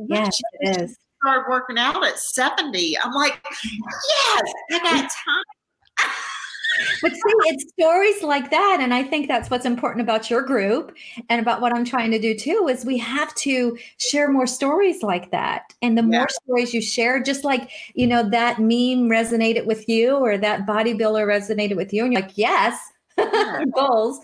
Yes, 0.09 0.41
it 0.61 0.83
is. 0.83 0.97
Started 1.23 1.49
working 1.49 1.79
out 1.79 2.05
at 2.05 2.19
70. 2.19 2.99
I'm 2.99 3.13
like, 3.13 3.41
yes, 3.65 4.53
I 4.73 4.79
got 4.79 5.01
time 5.01 5.45
but 7.03 7.13
see, 7.13 7.21
it's 7.47 7.73
stories 7.73 8.23
like 8.23 8.51
that. 8.51 8.79
And 8.81 8.93
I 8.93 9.03
think 9.03 9.29
that's 9.29 9.51
what's 9.51 9.67
important 9.67 10.03
about 10.03 10.31
your 10.31 10.43
group 10.43 10.95
and 11.29 11.41
about 11.41 11.61
what 11.61 11.75
I'm 11.75 11.85
trying 11.85 12.11
to 12.11 12.19
do 12.19 12.37
too, 12.37 12.69
is 12.71 12.85
we 12.85 12.99
have 12.99 13.35
to 13.37 13.77
share 13.99 14.31
more 14.31 14.47
stories 14.47 15.03
like 15.03 15.31
that. 15.31 15.73
And 15.83 15.97
the 15.97 16.03
yeah. 16.03 16.19
more 16.19 16.29
stories 16.45 16.75
you 16.75 16.83
share, 16.83 17.23
just 17.23 17.45
like, 17.45 17.71
you 17.95 18.07
know, 18.07 18.29
that 18.31 18.59
meme 18.59 19.09
resonated 19.09 19.67
with 19.67 19.89
you 19.89 20.17
or 20.17 20.39
that 20.39 20.67
bodybuilder 20.67 21.27
resonated 21.27 21.77
with 21.77 21.93
you. 21.93 22.05
And 22.05 22.13
you're 22.13 22.23
like, 22.23 22.37
yes, 22.37 22.79
yeah. 23.19 23.65
goals. 23.75 24.21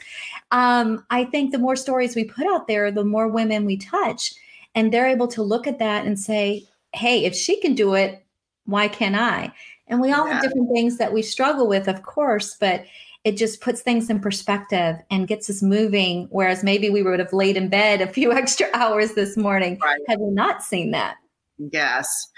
Um, 0.50 1.04
I 1.10 1.24
think 1.24 1.52
the 1.52 1.58
more 1.58 1.76
stories 1.76 2.16
we 2.16 2.24
put 2.24 2.46
out 2.46 2.66
there, 2.66 2.90
the 2.90 3.04
more 3.04 3.28
women 3.28 3.64
we 3.64 3.76
touch. 3.76 4.34
And 4.74 4.92
they're 4.92 5.08
able 5.08 5.28
to 5.28 5.42
look 5.42 5.66
at 5.66 5.78
that 5.80 6.06
and 6.06 6.18
say, 6.18 6.66
hey, 6.92 7.24
if 7.24 7.34
she 7.34 7.60
can 7.60 7.74
do 7.74 7.94
it, 7.94 8.24
why 8.64 8.88
can't 8.88 9.16
I? 9.16 9.52
And 9.90 10.00
we 10.00 10.12
all 10.12 10.26
yeah. 10.26 10.34
have 10.34 10.42
different 10.42 10.70
things 10.72 10.96
that 10.98 11.12
we 11.12 11.22
struggle 11.22 11.68
with, 11.68 11.88
of 11.88 12.02
course, 12.02 12.56
but 12.58 12.84
it 13.24 13.36
just 13.36 13.60
puts 13.60 13.82
things 13.82 14.08
in 14.08 14.20
perspective 14.20 14.96
and 15.10 15.28
gets 15.28 15.50
us 15.50 15.62
moving. 15.62 16.26
Whereas 16.30 16.64
maybe 16.64 16.88
we 16.88 17.02
would 17.02 17.18
have 17.18 17.32
laid 17.32 17.56
in 17.56 17.68
bed 17.68 18.00
a 18.00 18.06
few 18.06 18.32
extra 18.36 18.68
hours 18.72 19.12
this 19.12 19.36
morning 19.36 19.78
right. 19.82 20.00
had 20.08 20.20
we 20.20 20.30
not 20.30 20.62
seen 20.62 20.92
that. 20.92 21.16
Yes. 21.72 22.28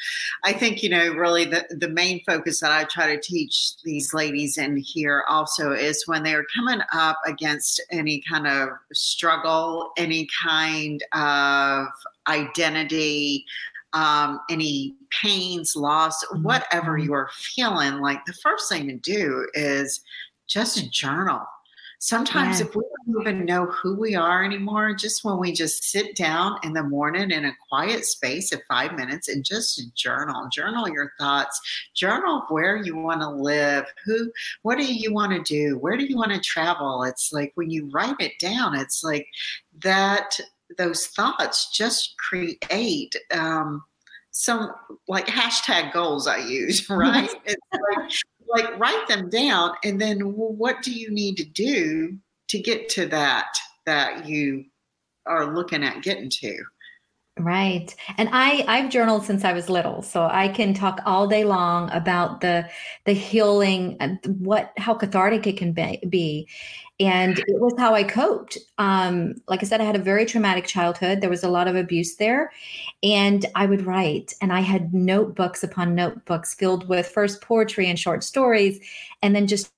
I 0.42 0.52
think, 0.52 0.82
you 0.82 0.88
know, 0.88 1.10
really 1.10 1.44
the, 1.44 1.64
the 1.70 1.88
main 1.88 2.22
focus 2.26 2.58
that 2.60 2.72
I 2.72 2.84
try 2.84 3.14
to 3.14 3.20
teach 3.20 3.74
these 3.84 4.12
ladies 4.12 4.58
in 4.58 4.76
here 4.76 5.22
also 5.28 5.70
is 5.70 6.02
when 6.06 6.24
they're 6.24 6.44
coming 6.56 6.80
up 6.92 7.18
against 7.24 7.80
any 7.92 8.20
kind 8.28 8.48
of 8.48 8.70
struggle, 8.92 9.92
any 9.96 10.26
kind 10.44 11.04
of 11.12 11.86
identity, 12.26 13.44
um, 13.92 14.40
any 14.50 14.94
pains, 15.22 15.76
loss, 15.76 16.24
mm-hmm. 16.24 16.42
whatever 16.42 16.98
you're 16.98 17.30
feeling, 17.32 18.00
like 18.00 18.24
the 18.24 18.32
first 18.34 18.68
thing 18.68 18.88
to 18.88 18.96
do 18.96 19.46
is 19.54 20.00
just 20.46 20.90
journal. 20.92 21.40
Sometimes, 21.98 22.58
yeah. 22.58 22.66
if 22.66 22.74
we 22.74 22.82
don't 22.82 23.20
even 23.20 23.44
know 23.44 23.66
who 23.66 23.94
we 23.94 24.16
are 24.16 24.42
anymore, 24.42 24.92
just 24.92 25.24
when 25.24 25.38
we 25.38 25.52
just 25.52 25.84
sit 25.84 26.16
down 26.16 26.58
in 26.64 26.72
the 26.72 26.82
morning 26.82 27.30
in 27.30 27.44
a 27.44 27.56
quiet 27.68 28.04
space 28.04 28.50
of 28.50 28.60
five 28.66 28.96
minutes 28.96 29.28
and 29.28 29.44
just 29.44 29.94
journal, 29.94 30.48
journal 30.50 30.88
your 30.88 31.12
thoughts, 31.16 31.60
journal 31.94 32.42
where 32.48 32.76
you 32.76 32.96
want 32.96 33.20
to 33.20 33.30
live, 33.30 33.84
who, 34.04 34.32
what 34.62 34.78
do 34.78 34.92
you 34.92 35.14
want 35.14 35.30
to 35.30 35.42
do, 35.44 35.78
where 35.78 35.96
do 35.96 36.04
you 36.04 36.16
want 36.16 36.32
to 36.32 36.40
travel. 36.40 37.04
It's 37.04 37.32
like 37.32 37.52
when 37.54 37.70
you 37.70 37.88
write 37.92 38.16
it 38.18 38.32
down, 38.40 38.76
it's 38.76 39.04
like 39.04 39.28
that 39.84 40.40
those 40.78 41.06
thoughts 41.06 41.70
just 41.72 42.14
create 42.18 43.14
um, 43.32 43.82
some 44.30 44.70
like 45.08 45.26
hashtag 45.26 45.92
goals 45.92 46.26
I 46.26 46.38
use, 46.38 46.86
right? 46.90 47.30
it's 47.44 47.60
like, 47.72 48.10
like 48.48 48.78
write 48.78 49.06
them 49.08 49.28
down 49.28 49.72
and 49.84 50.00
then 50.00 50.20
what 50.20 50.82
do 50.82 50.92
you 50.92 51.10
need 51.10 51.36
to 51.36 51.44
do 51.44 52.18
to 52.48 52.58
get 52.58 52.88
to 52.90 53.06
that 53.06 53.46
that 53.86 54.26
you 54.26 54.64
are 55.26 55.54
looking 55.54 55.84
at 55.84 56.02
getting 56.02 56.30
to? 56.30 56.58
Right. 57.38 57.94
And 58.18 58.28
I 58.30 58.62
I've 58.68 58.90
journaled 58.90 59.24
since 59.24 59.42
I 59.42 59.54
was 59.54 59.70
little, 59.70 60.02
so 60.02 60.28
I 60.30 60.48
can 60.48 60.74
talk 60.74 61.00
all 61.06 61.26
day 61.26 61.44
long 61.44 61.90
about 61.90 62.42
the 62.42 62.68
the 63.06 63.14
healing 63.14 63.96
what 64.38 64.72
how 64.76 64.94
cathartic 64.94 65.46
it 65.46 65.56
can 65.56 65.72
be, 65.72 65.98
be. 66.08 66.48
And 67.02 67.38
it 67.38 67.60
was 67.60 67.74
how 67.78 67.94
I 67.94 68.04
coped. 68.04 68.58
Um, 68.78 69.34
like 69.48 69.62
I 69.62 69.66
said, 69.66 69.80
I 69.80 69.84
had 69.84 69.96
a 69.96 70.00
very 70.00 70.24
traumatic 70.24 70.66
childhood. 70.66 71.20
There 71.20 71.30
was 71.30 71.42
a 71.42 71.48
lot 71.48 71.66
of 71.66 71.74
abuse 71.74 72.14
there. 72.16 72.52
And 73.02 73.44
I 73.56 73.66
would 73.66 73.84
write, 73.84 74.34
and 74.40 74.52
I 74.52 74.60
had 74.60 74.94
notebooks 74.94 75.64
upon 75.64 75.96
notebooks 75.96 76.54
filled 76.54 76.88
with 76.88 77.08
first 77.08 77.40
poetry 77.42 77.88
and 77.88 77.98
short 77.98 78.22
stories, 78.22 78.78
and 79.20 79.34
then 79.34 79.48
just 79.48 79.72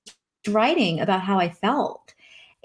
writing 0.47 0.99
about 0.99 1.21
how 1.21 1.39
I 1.39 1.49
felt 1.49 2.05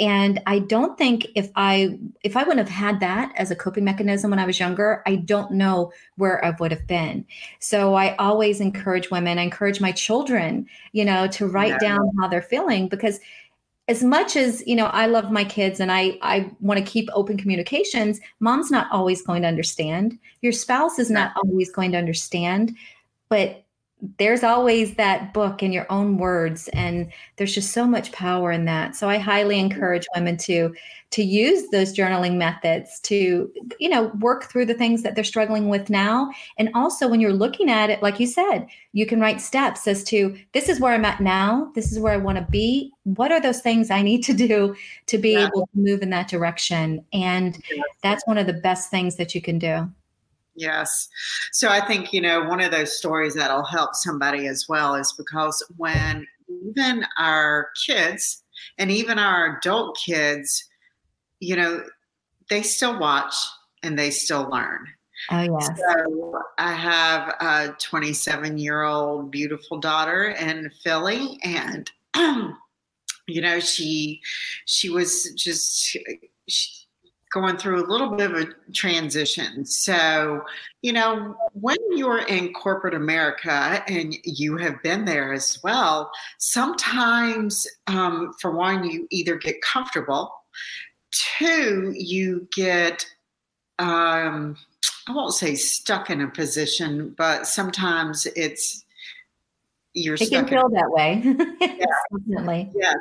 and 0.01 0.41
i 0.47 0.59
don't 0.59 0.97
think 0.97 1.27
if 1.37 1.51
i 1.55 1.97
if 2.25 2.37
i 2.37 2.43
wouldn't 2.43 2.67
have 2.67 2.75
had 2.75 2.99
that 3.01 3.33
as 3.37 3.51
a 3.51 3.57
coping 3.57 3.85
mechanism 3.85 4.31
when 4.31 4.39
i 4.39 4.47
was 4.47 4.59
younger 4.59 5.03
i 5.07 5.15
don't 5.15 5.53
know 5.53 5.93
where 6.17 6.43
i 6.45 6.51
would 6.59 6.73
have 6.73 6.87
been 6.87 7.25
so 7.61 7.95
i 7.95 8.17
always 8.17 8.61
encourage 8.61 9.11
women 9.11 9.39
i 9.39 9.43
encourage 9.43 9.81
my 9.81 9.93
children 9.93 10.67
you 10.93 11.05
know 11.05 11.27
to 11.29 11.47
write 11.47 11.77
yeah. 11.83 11.97
down 11.97 12.11
how 12.19 12.27
they're 12.27 12.43
feeling 12.43 12.89
because 12.89 13.21
as 13.91 14.05
much 14.05 14.37
as 14.37 14.65
you 14.69 14.77
know 14.77 14.87
i 14.87 15.07
love 15.07 15.33
my 15.33 15.43
kids 15.43 15.81
and 15.81 15.91
i 15.91 16.17
i 16.23 16.49
want 16.61 16.79
to 16.79 16.93
keep 16.93 17.09
open 17.13 17.37
communications 17.37 18.21
mom's 18.39 18.71
not 18.71 18.87
always 18.93 19.21
going 19.21 19.43
to 19.43 19.49
understand. 19.49 20.17
Your 20.43 20.53
spouse 20.53 20.99
is 21.01 21.11
not 21.11 21.33
always 21.37 21.71
going 21.73 21.91
to 21.93 21.99
understand 21.99 22.77
but 23.29 23.65
there's 24.19 24.43
always 24.43 24.95
that 24.95 25.35
book 25.35 25.63
in 25.63 25.73
your 25.73 25.87
own 25.91 26.17
words 26.17 26.69
and 26.69 27.13
there's 27.37 27.55
just 27.55 27.73
so 27.73 27.87
much 27.87 28.13
power 28.13 28.51
in 28.51 28.65
that. 28.65 28.97
So 28.97 29.09
i 29.09 29.19
highly 29.19 29.57
mm-hmm. 29.57 29.73
encourage 29.73 30.07
women 30.15 30.37
to 30.39 30.75
to 31.11 31.25
use 31.25 31.69
those 31.71 31.93
journaling 31.93 32.37
methods 32.37 33.01
to 33.01 33.51
you 33.79 33.89
know 33.89 34.13
work 34.21 34.45
through 34.45 34.67
the 34.67 34.75
things 34.75 35.03
that 35.03 35.15
they're 35.15 35.25
struggling 35.25 35.69
with 35.69 35.91
now. 35.91 36.31
And 36.59 36.71
also 36.75 37.09
when 37.09 37.21
you're 37.21 37.33
looking 37.33 37.71
at 37.71 37.91
it 37.91 38.03
like 38.03 38.21
you 38.21 38.27
said 38.27 38.67
you 38.93 39.07
can 39.07 39.21
write 39.21 39.41
steps 39.41 39.87
as 39.87 40.03
to 40.05 40.37
this 40.53 40.69
is 40.69 40.81
where 40.81 40.95
i'm 40.95 41.05
at 41.05 41.21
now. 41.21 41.71
This 41.75 41.93
is 41.93 41.99
where 41.99 42.15
i 42.15 42.19
want 42.19 42.39
to 42.39 42.47
be. 42.51 42.93
What 43.05 43.33
are 43.33 43.41
those 43.41 43.61
things 43.61 43.91
i 43.91 44.03
need 44.03 44.23
to 44.25 44.35
do 44.35 44.75
to 45.07 45.19
be 45.19 45.33
yeah. 45.33 45.47
able 45.47 45.67
to 45.67 45.79
move 45.79 46.03
in 46.03 46.11
that 46.11 46.29
direction? 46.29 47.05
And 47.13 47.63
that's 48.03 48.27
one 48.27 48.39
of 48.39 48.47
the 48.47 48.55
best 48.55 48.91
things 48.91 49.17
that 49.17 49.35
you 49.35 49.43
can 49.43 49.59
do 49.59 49.91
Yes. 50.55 51.09
So 51.53 51.69
I 51.69 51.81
think, 51.81 52.13
you 52.13 52.21
know, 52.21 52.45
one 52.45 52.61
of 52.61 52.71
those 52.71 52.97
stories 52.97 53.35
that'll 53.35 53.65
help 53.65 53.95
somebody 53.95 54.47
as 54.47 54.67
well 54.69 54.95
is 54.95 55.15
because 55.17 55.65
when 55.77 56.27
even 56.67 57.07
our 57.19 57.69
kids 57.87 58.43
and 58.79 58.91
even 58.91 59.19
our 59.19 59.59
adult 59.59 59.99
kids, 60.05 60.69
you 61.39 61.57
know, 61.57 61.85
they 62.49 62.63
still 62.63 62.99
watch 62.99 63.35
and 63.83 63.99
they 63.99 64.11
still 64.11 64.49
learn. 64.51 64.87
Oh, 65.31 65.43
yes. 65.43 65.69
So 65.77 66.43
I 66.59 66.73
have 66.73 67.29
a 67.41 67.75
27 67.79 68.59
year 68.59 68.83
old 68.83 69.31
beautiful 69.31 69.79
daughter 69.79 70.31
in 70.31 70.71
Philly, 70.83 71.39
and, 71.43 71.91
you 73.27 73.41
know, 73.41 73.61
she, 73.61 74.21
she 74.65 74.89
was 74.89 75.33
just, 75.35 75.97
she, 76.49 76.80
going 77.33 77.57
through 77.57 77.85
a 77.85 77.87
little 77.87 78.17
bit 78.17 78.31
of 78.31 78.37
a 78.37 78.73
transition. 78.73 79.65
So, 79.65 80.43
you 80.83 80.93
know, 80.93 81.37
when 81.53 81.79
you're 81.97 82.27
in 82.27 82.53
corporate 82.53 82.95
America 82.95 83.85
and 83.87 84.17
you 84.25 84.57
have 84.57 84.83
been 84.83 85.05
there 85.05 85.33
as 85.33 85.61
well, 85.63 86.11
sometimes, 86.39 87.67
um, 87.87 88.33
for 88.41 88.51
one, 88.51 88.85
you 88.85 89.07
either 89.11 89.37
get 89.37 89.63
comfortable, 89.63 90.33
two, 91.11 91.95
you 91.97 92.49
get, 92.55 93.07
um, 93.79 94.57
I 95.09 95.13
won't 95.13 95.35
say 95.35 95.55
stuck 95.55 96.11
in 96.11 96.21
a 96.21 96.29
position, 96.29 97.15
but 97.17 97.47
sometimes 97.47 98.27
it's 98.37 98.85
you're 99.93 100.15
it 100.15 100.31
can 100.31 100.47
feel 100.47 100.67
in, 100.67 100.73
that 100.73 100.91
way. 100.91 101.21
yeah, 101.61 101.87
definitely. 102.13 102.71
Yes, 102.75 102.95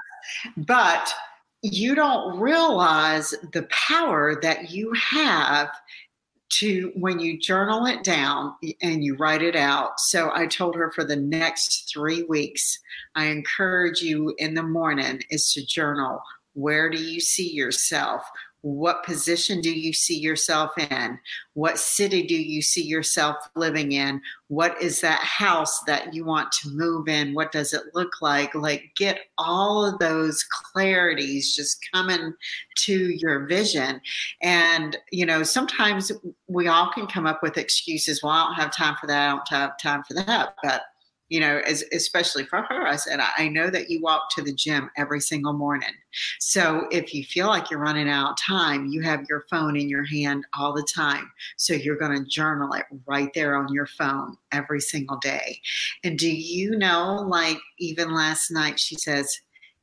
but 0.58 1.13
you 1.62 1.95
don't 1.95 2.39
realize 2.39 3.34
the 3.54 3.67
power 3.69 4.39
that 4.41 4.72
you 4.72 4.93
have 4.93 5.69
to 6.50 6.91
when 6.95 7.19
you 7.19 7.39
journal 7.39 7.86
it 7.86 8.04
down 8.04 8.56
and 8.82 9.04
you 9.04 9.15
write 9.17 9.41
it 9.41 9.56
out. 9.56 10.00
So 10.00 10.32
I 10.34 10.48
told 10.48 10.76
her 10.76 10.91
for 10.91 11.04
the 11.04 11.15
next 11.15 11.91
three 11.93 12.24
weeks, 12.24 12.80
I 13.15 13.26
encourage 13.26 14.02
you 14.02 14.34
in 14.38 14.54
the 14.54 14.63
morning 14.63 15.22
is 15.30 15.54
to 15.54 15.65
journal. 15.65 16.22
Where 16.54 16.89
do 16.89 16.98
you 16.98 17.19
see 17.19 17.52
yourself? 17.52 18.24
What 18.62 19.06
position 19.06 19.62
do 19.62 19.72
you 19.72 19.93
see 19.93 20.17
yourself 20.17 20.72
in? 20.78 21.17
What 21.54 21.78
city 21.78 22.28
do 22.28 22.36
you 22.36 22.62
see 22.62 22.84
yourself 22.84 23.38
living 23.56 23.93
in? 23.93 24.22
What 24.50 24.82
is 24.82 25.00
that 25.02 25.19
house 25.19 25.82
that 25.84 26.13
you 26.13 26.26
want 26.26 26.52
to 26.54 26.69
move 26.69 27.08
in? 27.08 27.34
What 27.34 27.52
does 27.52 27.74
it 27.74 27.84
look 27.93 28.12
like? 28.22 28.54
Like, 28.56 28.91
get 28.98 29.19
all 29.38 29.86
of 29.86 30.00
those 30.00 30.43
clarities 30.76 31.54
just 31.56 31.88
coming 31.93 32.34
to 32.80 33.10
your 33.15 33.45
vision. 33.45 34.02
And, 34.41 34.98
you 35.12 35.26
know, 35.26 35.43
sometimes 35.43 36.12
we 36.48 36.67
all 36.67 36.91
can 36.91 37.08
come 37.08 37.26
up 37.26 37.41
with 37.41 37.58
excuses. 37.58 38.22
Well, 38.22 38.34
I 38.34 38.45
don't 38.45 38.56
have 38.56 38.76
time 38.76 38.95
for 39.00 39.08
that. 39.08 39.28
I 39.28 39.32
don't 39.32 39.48
have 39.50 39.78
time 39.78 40.04
for 40.04 40.15
that. 40.15 40.56
But 40.63 40.82
you 41.30 41.39
know, 41.39 41.62
as, 41.65 41.84
especially 41.94 42.44
for 42.46 42.63
her, 42.63 42.88
I 42.88 42.96
said, 42.96 43.20
I 43.20 43.48
know 43.48 43.70
that 43.70 43.89
you 43.89 44.02
walk 44.02 44.30
to 44.36 44.42
the 44.42 44.54
gym 44.54 44.89
every 44.98 45.20
single 45.22 45.54
morning. 45.54 45.94
So 46.39 46.88
if 46.92 47.13
you 47.13 47.24
feel 47.24 47.48
like 47.48 47.70
you're 47.70 47.80
running 47.80 48.10
out 48.10 48.32
of 48.32 48.38
time, 48.38 48.88
you 48.88 49.02
have 49.04 49.26
your 49.30 49.46
phone 49.50 49.78
in 49.78 49.89
your 49.89 50.06
hand 50.06 50.46
all 50.58 50.74
the 50.74 50.88
time. 50.94 51.32
So 51.58 51.74
you're 51.74 51.98
going 51.98 52.18
to 52.18 52.30
journal 52.30 52.74
it 52.74 52.86
right 53.06 53.30
there 53.36 53.56
on 53.56 53.72
your 53.72 53.86
phone 53.86 54.38
every 54.52 54.82
single 54.82 55.18
day. 55.18 55.62
And 56.04 56.18
do 56.18 56.30
you 56.30 56.76
know, 56.78 57.26
like 57.28 57.60
even 57.78 58.13
last 58.13 58.50
night, 58.50 58.80
she 58.80 58.96
says, 58.96 59.39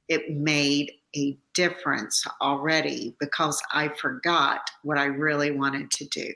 it 0.09 0.31
made 0.31 0.93
a 1.17 1.37
difference 1.55 2.25
already 2.41 3.17
because 3.19 3.61
I 3.73 3.89
forgot 3.89 4.61
what 4.83 4.99
I 4.99 5.07
really 5.07 5.51
wanted 5.51 5.91
to 5.93 6.05
do. 6.07 6.33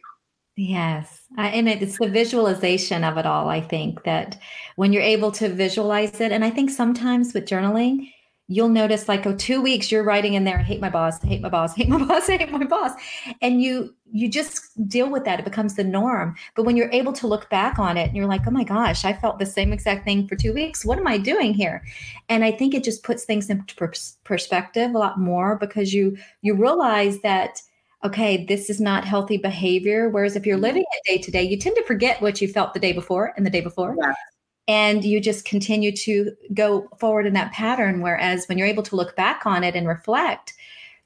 Yes. 0.57 1.23
and 1.39 1.69
it's 1.69 1.99
the 1.99 2.09
visualization 2.09 3.05
of 3.05 3.17
it 3.17 3.27
all. 3.27 3.49
I 3.49 3.61
think 3.61 4.05
that 4.05 4.39
when 4.77 4.93
you're 4.93 5.03
able 5.03 5.33
to 5.33 5.49
visualize 5.49 6.21
it, 6.21 6.33
and 6.33 6.45
I 6.45 6.51
think 6.51 6.71
sometimes 6.71 7.33
with 7.33 7.47
journaling, 7.47 8.09
you'll 8.51 8.69
notice 8.69 9.09
like 9.09 9.25
oh 9.27 9.35
two 9.37 9.63
weeks 9.63 9.93
you're 9.93 10.03
writing 10.03 10.35
in 10.35 10.43
there 10.43 10.59
i 10.59 10.63
hate 10.63 10.81
my 10.81 10.91
boss 10.91 11.23
I 11.25 11.29
hate 11.29 11.41
my 11.41 11.49
boss 11.49 11.73
I 11.73 11.77
hate 11.77 11.89
my 11.89 12.05
boss 12.05 12.29
I 12.29 12.37
hate 12.37 12.51
my 12.51 12.65
boss 12.65 12.91
and 13.41 13.63
you 13.63 13.95
you 14.13 14.29
just 14.29 14.61
deal 14.89 15.09
with 15.09 15.25
that 15.25 15.39
it 15.39 15.45
becomes 15.45 15.77
the 15.77 15.85
norm 15.85 16.35
but 16.57 16.65
when 16.65 16.77
you're 16.77 16.91
able 16.91 17.13
to 17.13 17.29
look 17.29 17.49
back 17.49 17.79
on 17.79 17.97
it 17.97 18.09
and 18.09 18.17
you're 18.17 18.27
like 18.27 18.43
oh 18.49 18.51
my 18.51 18.65
gosh 18.65 19.05
i 19.05 19.13
felt 19.13 19.39
the 19.39 19.47
same 19.47 19.73
exact 19.73 20.05
thing 20.05 20.27
for 20.27 20.35
two 20.35 20.53
weeks 20.53 20.85
what 20.85 20.99
am 20.99 21.07
i 21.07 21.17
doing 21.17 21.55
here 21.55 21.85
and 22.29 22.45
i 22.45 22.51
think 22.51 22.75
it 22.75 22.83
just 22.83 23.05
puts 23.05 23.25
things 23.25 23.49
in 23.49 23.65
perspective 24.25 24.91
a 24.95 24.99
lot 24.99 25.19
more 25.19 25.57
because 25.57 25.95
you 25.95 26.17
you 26.43 26.55
realize 26.55 27.21
that 27.21 27.63
okay, 28.05 28.45
this 28.47 28.71
is 28.71 28.81
not 28.81 29.05
healthy 29.05 29.37
behavior. 29.37 30.09
Whereas 30.09 30.37
if 30.37 30.47
you're 30.47 30.57
mm-hmm. 30.57 30.63
living 30.63 30.85
it 30.91 31.11
day 31.11 31.19
to 31.19 31.31
day, 31.31 31.43
you 31.43 31.59
tend 31.59 31.77
to 31.77 31.85
forget 31.85 32.21
what 32.23 32.41
you 32.41 32.49
felt 32.49 32.75
the 32.75 32.81
day 32.81 32.93
before 32.93 33.33
and 33.37 33.45
the 33.45 33.51
day 33.51 33.61
before. 33.61 33.97
And 34.69 35.05
you 35.05 35.21
just 35.21 35.45
continue 35.45 35.95
to 35.97 36.33
go 36.55 36.89
forward 36.99 37.27
in 37.27 37.35
that 37.35 37.53
pattern. 37.53 38.01
Whereas 38.01 38.47
when 38.47 38.57
you're 38.57 38.67
able 38.67 38.85
to 38.85 38.97
look 38.97 39.17
back 39.17 39.45
on 39.45 39.65
it 39.65 39.75
and 39.75 39.89
reflect, 39.89 40.55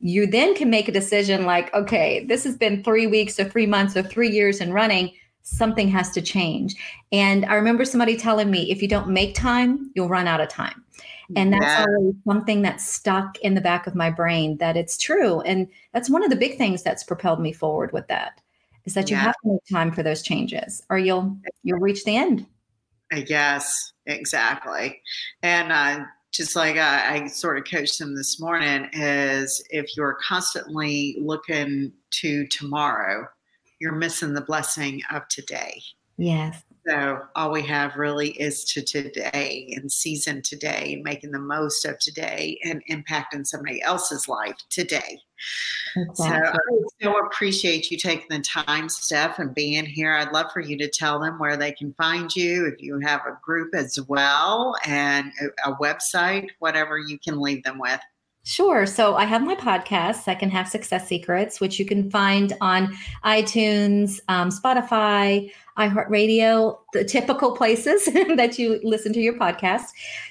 you 0.01 0.27
then 0.27 0.55
can 0.55 0.69
make 0.69 0.87
a 0.87 0.93
decision 0.93 1.47
like, 1.47 1.73
okay, 1.73 2.25
this 2.27 2.45
has 2.45 2.57
been 2.57 2.85
three 2.85 3.07
weeks 3.07 3.41
or 3.41 3.45
three 3.45 3.67
months 3.67 3.97
or 3.97 4.03
three 4.03 4.31
years 4.31 4.61
in 4.61 4.73
running. 4.73 5.13
Something 5.45 5.89
has 5.89 6.11
to 6.13 6.23
change. 6.23 6.75
And 7.13 7.45
I 7.45 7.55
remember 7.55 7.85
somebody 7.85 8.17
telling 8.17 8.51
me 8.51 8.71
if 8.71 8.83
you 8.83 8.89
don't 8.89 9.09
make 9.09 9.35
time, 9.35 9.91
you'll 9.95 10.09
run 10.09 10.27
out 10.27 10.41
of 10.41 10.49
time. 10.49 10.83
And 11.37 11.53
that's 11.53 11.65
yeah. 11.65 11.85
always 11.89 12.15
something 12.27 12.63
that's 12.63 12.85
stuck 12.85 13.39
in 13.39 13.55
the 13.55 13.61
back 13.61 13.87
of 13.87 13.95
my 13.95 14.11
brain 14.11 14.59
that 14.59 14.77
it's 14.77 14.99
true. 14.99 15.41
And 15.43 15.69
that's 15.93 16.11
one 16.11 16.23
of 16.23 16.31
the 16.31 16.37
big 16.37 16.59
things 16.59 16.83
that's 16.83 17.05
propelled 17.05 17.41
me 17.41 17.53
forward 17.53 17.93
with 17.93 18.09
that 18.09 18.41
is 18.85 18.95
that 18.95 19.11
you 19.11 19.17
yeah. 19.17 19.23
have 19.23 19.35
to 19.43 19.53
make 19.53 19.61
time 19.71 19.91
for 19.91 20.03
those 20.03 20.23
changes 20.23 20.83
or 20.91 20.99
you'll 20.99 21.37
you'll 21.63 21.79
reach 21.79 22.05
the 22.05 22.17
end. 22.17 22.47
Yes, 23.13 23.93
exactly. 24.07 25.01
And 25.43 25.73
uh, 25.73 26.05
just 26.33 26.57
like 26.57 26.77
I, 26.77 27.17
I 27.17 27.27
sort 27.29 27.59
of 27.59 27.65
coached 27.65 27.99
them 27.99 28.17
this 28.17 28.41
morning 28.41 28.89
is 28.93 29.65
if 29.71 29.97
you're 29.97 30.19
constantly 30.27 31.17
looking 31.21 31.93
to 32.21 32.47
tomorrow, 32.49 33.27
you're 33.81 33.95
missing 33.95 34.35
the 34.35 34.41
blessing 34.41 35.03
of 35.11 35.27
today. 35.29 35.83
Yes. 36.17 36.63
So 36.87 37.23
all 37.35 37.51
we 37.51 37.63
have 37.63 37.97
really 37.97 38.31
is 38.33 38.65
to 38.67 38.83
today 38.83 39.73
and 39.75 39.91
season 39.91 40.43
today 40.43 40.93
and 40.95 41.03
making 41.03 41.31
the 41.31 41.39
most 41.39 41.87
of 41.87 41.99
today 41.99 42.61
and 42.63 42.83
impacting 42.91 43.47
somebody 43.47 43.81
else's 43.81 44.29
life 44.29 44.57
today. 44.69 45.19
Exactly. 45.97 46.77
So 47.01 47.11
I 47.11 47.15
so 47.15 47.27
appreciate 47.27 47.91
you 47.91 47.97
taking 47.97 48.27
the 48.29 48.41
time, 48.41 48.91
Steph, 48.91 49.39
and 49.39 49.55
being 49.55 49.87
here. 49.87 50.13
I'd 50.13 50.33
love 50.33 50.53
for 50.53 50.61
you 50.61 50.77
to 50.77 50.89
tell 50.89 51.19
them 51.19 51.39
where 51.39 51.57
they 51.57 51.73
can 51.73 51.95
find 51.95 52.35
you, 52.37 52.67
if 52.67 52.83
you 52.83 52.99
have 53.01 53.23
a 53.27 53.39
group 53.43 53.75
as 53.75 53.99
well, 54.07 54.75
and 54.85 55.33
a 55.65 55.73
website, 55.77 56.49
whatever 56.59 56.99
you 56.99 57.19
can 57.19 57.41
leave 57.41 57.65
them 57.65 57.79
with. 57.79 58.01
Sure. 58.47 58.85
So 58.85 59.17
I 59.17 59.25
have 59.25 59.43
my 59.43 59.55
podcast, 59.55 60.17
Second 60.17 60.51
Half 60.51 60.69
Success 60.69 61.09
Secrets, 61.09 61.61
which 61.61 61.79
you 61.79 61.87
can 61.87 62.11
find 62.11 62.53
on 62.61 62.95
iTunes, 63.25 64.21
um, 64.29 64.51
Spotify, 64.51 65.51
iHeartRadio, 65.79 66.79
the 66.93 67.05
typical 67.05 67.57
places 67.57 68.05
that 68.37 68.59
you 68.59 68.81
listen 68.85 69.13
to 69.13 69.21
your 69.21 69.35
podcast. 69.35 69.87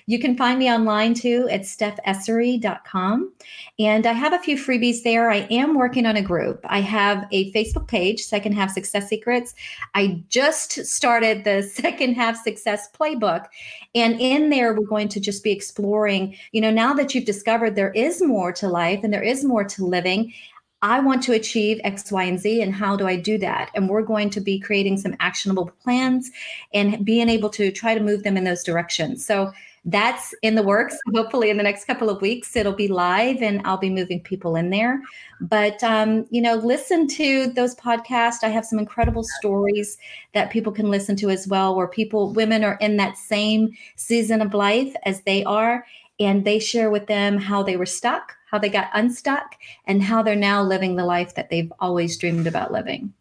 You 0.06 0.20
can 0.20 0.38
find 0.38 0.60
me 0.60 0.72
online 0.72 1.14
too 1.14 1.48
at 1.50 1.66
stephessery.com. 1.66 3.32
And 3.80 4.06
I 4.06 4.14
have 4.14 4.34
a 4.34 4.40
few 4.40 4.58
freebies 4.58 5.04
there. 5.04 5.30
I 5.30 5.48
am 5.50 5.76
working 5.76 6.06
on 6.06 6.16
a 6.16 6.22
group. 6.22 6.62
I 6.66 6.80
have 6.82 7.26
a 7.32 7.52
Facebook 7.52 7.88
page, 7.88 8.24
Second 8.24 8.54
Half 8.54 8.72
Success 8.72 9.10
Secrets. 9.10 9.54
I 9.96 10.24
just 10.30 10.86
started 10.86 11.44
the 11.44 11.62
Second 11.74 12.14
Half 12.14 12.42
Success 12.44 12.90
Playbook. 12.92 13.46
And 13.96 14.20
in 14.20 14.50
there, 14.50 14.74
we're 14.74 14.86
going 14.86 15.10
to 15.10 15.20
just 15.20 15.44
be 15.44 15.52
exploring, 15.52 16.36
you 16.52 16.62
know, 16.62 16.72
now 16.72 16.94
that 16.94 17.14
you've 17.14 17.26
discovered 17.26 17.76
there 17.76 17.92
is 17.92 18.22
more 18.22 18.52
to 18.54 18.68
life 18.68 19.02
and 19.04 19.14
there 19.14 19.24
is 19.24 19.44
more 19.44 19.64
to 19.64 19.86
living, 19.86 20.34
I 20.84 21.00
want 21.00 21.24
to 21.24 21.32
achieve 21.32 21.80
X, 21.86 22.12
Y, 22.12 22.24
and 22.24 22.38
Z, 22.38 22.62
and 22.62 22.76
how 22.76 22.98
do 22.98 23.08
I 23.08 23.16
do 23.16 23.38
that? 23.38 23.72
And 23.74 23.90
we're 23.90 24.02
going 24.02 24.30
to 24.32 24.42
be 24.42 24.60
creating 24.60 24.98
some 24.98 25.16
actionable 25.22 25.72
plans 25.82 26.30
and 26.74 27.06
being 27.06 27.30
able 27.30 27.50
to 27.52 27.72
try 27.72 27.96
to 27.96 28.04
move 28.04 28.24
them 28.24 28.36
in 28.36 28.44
those 28.44 28.64
directions. 28.64 29.26
So 29.26 29.54
that's 29.86 30.34
in 30.42 30.56
the 30.56 30.64
works. 30.64 30.98
Hopefully, 31.14 31.50
in 31.50 31.56
the 31.56 31.64
next 31.64 31.86
couple 31.86 32.10
of 32.10 32.22
weeks, 32.22 32.56
it'll 32.58 32.74
be 32.74 32.90
live 32.90 33.42
and 33.42 33.62
I'll 33.64 33.78
be 33.78 33.90
moving 33.90 34.20
people 34.20 34.58
in 34.58 34.72
there. 34.72 35.02
But, 35.40 35.82
um, 35.84 36.26
you 36.32 36.42
know, 36.42 36.56
listen 36.56 37.08
to 37.08 37.48
those 37.48 37.76
podcasts. 37.76 38.44
I 38.44 38.50
have 38.50 38.66
some 38.66 38.80
incredible 38.80 39.24
stories 39.40 39.98
that 40.34 40.52
people 40.52 40.74
can 40.74 40.92
listen 40.92 41.16
to 41.18 41.30
as 41.30 41.48
well, 41.48 41.76
where 41.76 41.88
people, 41.88 42.34
women 42.34 42.64
are 42.64 42.78
in 42.82 42.98
that 42.98 43.18
same 43.18 43.72
season 43.96 44.42
of 44.42 44.54
life 44.54 44.94
as 45.06 45.22
they 45.22 45.46
are. 45.46 45.86
And 46.20 46.46
they 46.46 46.60
share 46.60 46.90
with 46.90 47.08
them 47.08 47.38
how 47.38 47.64
they 47.64 47.76
were 47.76 47.86
stuck, 47.86 48.36
how 48.54 48.60
they 48.60 48.70
got 48.70 48.92
unstuck, 48.94 49.56
and 49.88 50.04
how 50.04 50.22
they're 50.22 50.36
now 50.36 50.62
living 50.62 50.96
the 50.96 51.04
life 51.04 51.34
that 51.34 51.50
they've 51.50 51.74
always 51.80 52.16
dreamed 52.20 52.46
about 52.46 52.72
living. 52.72 53.12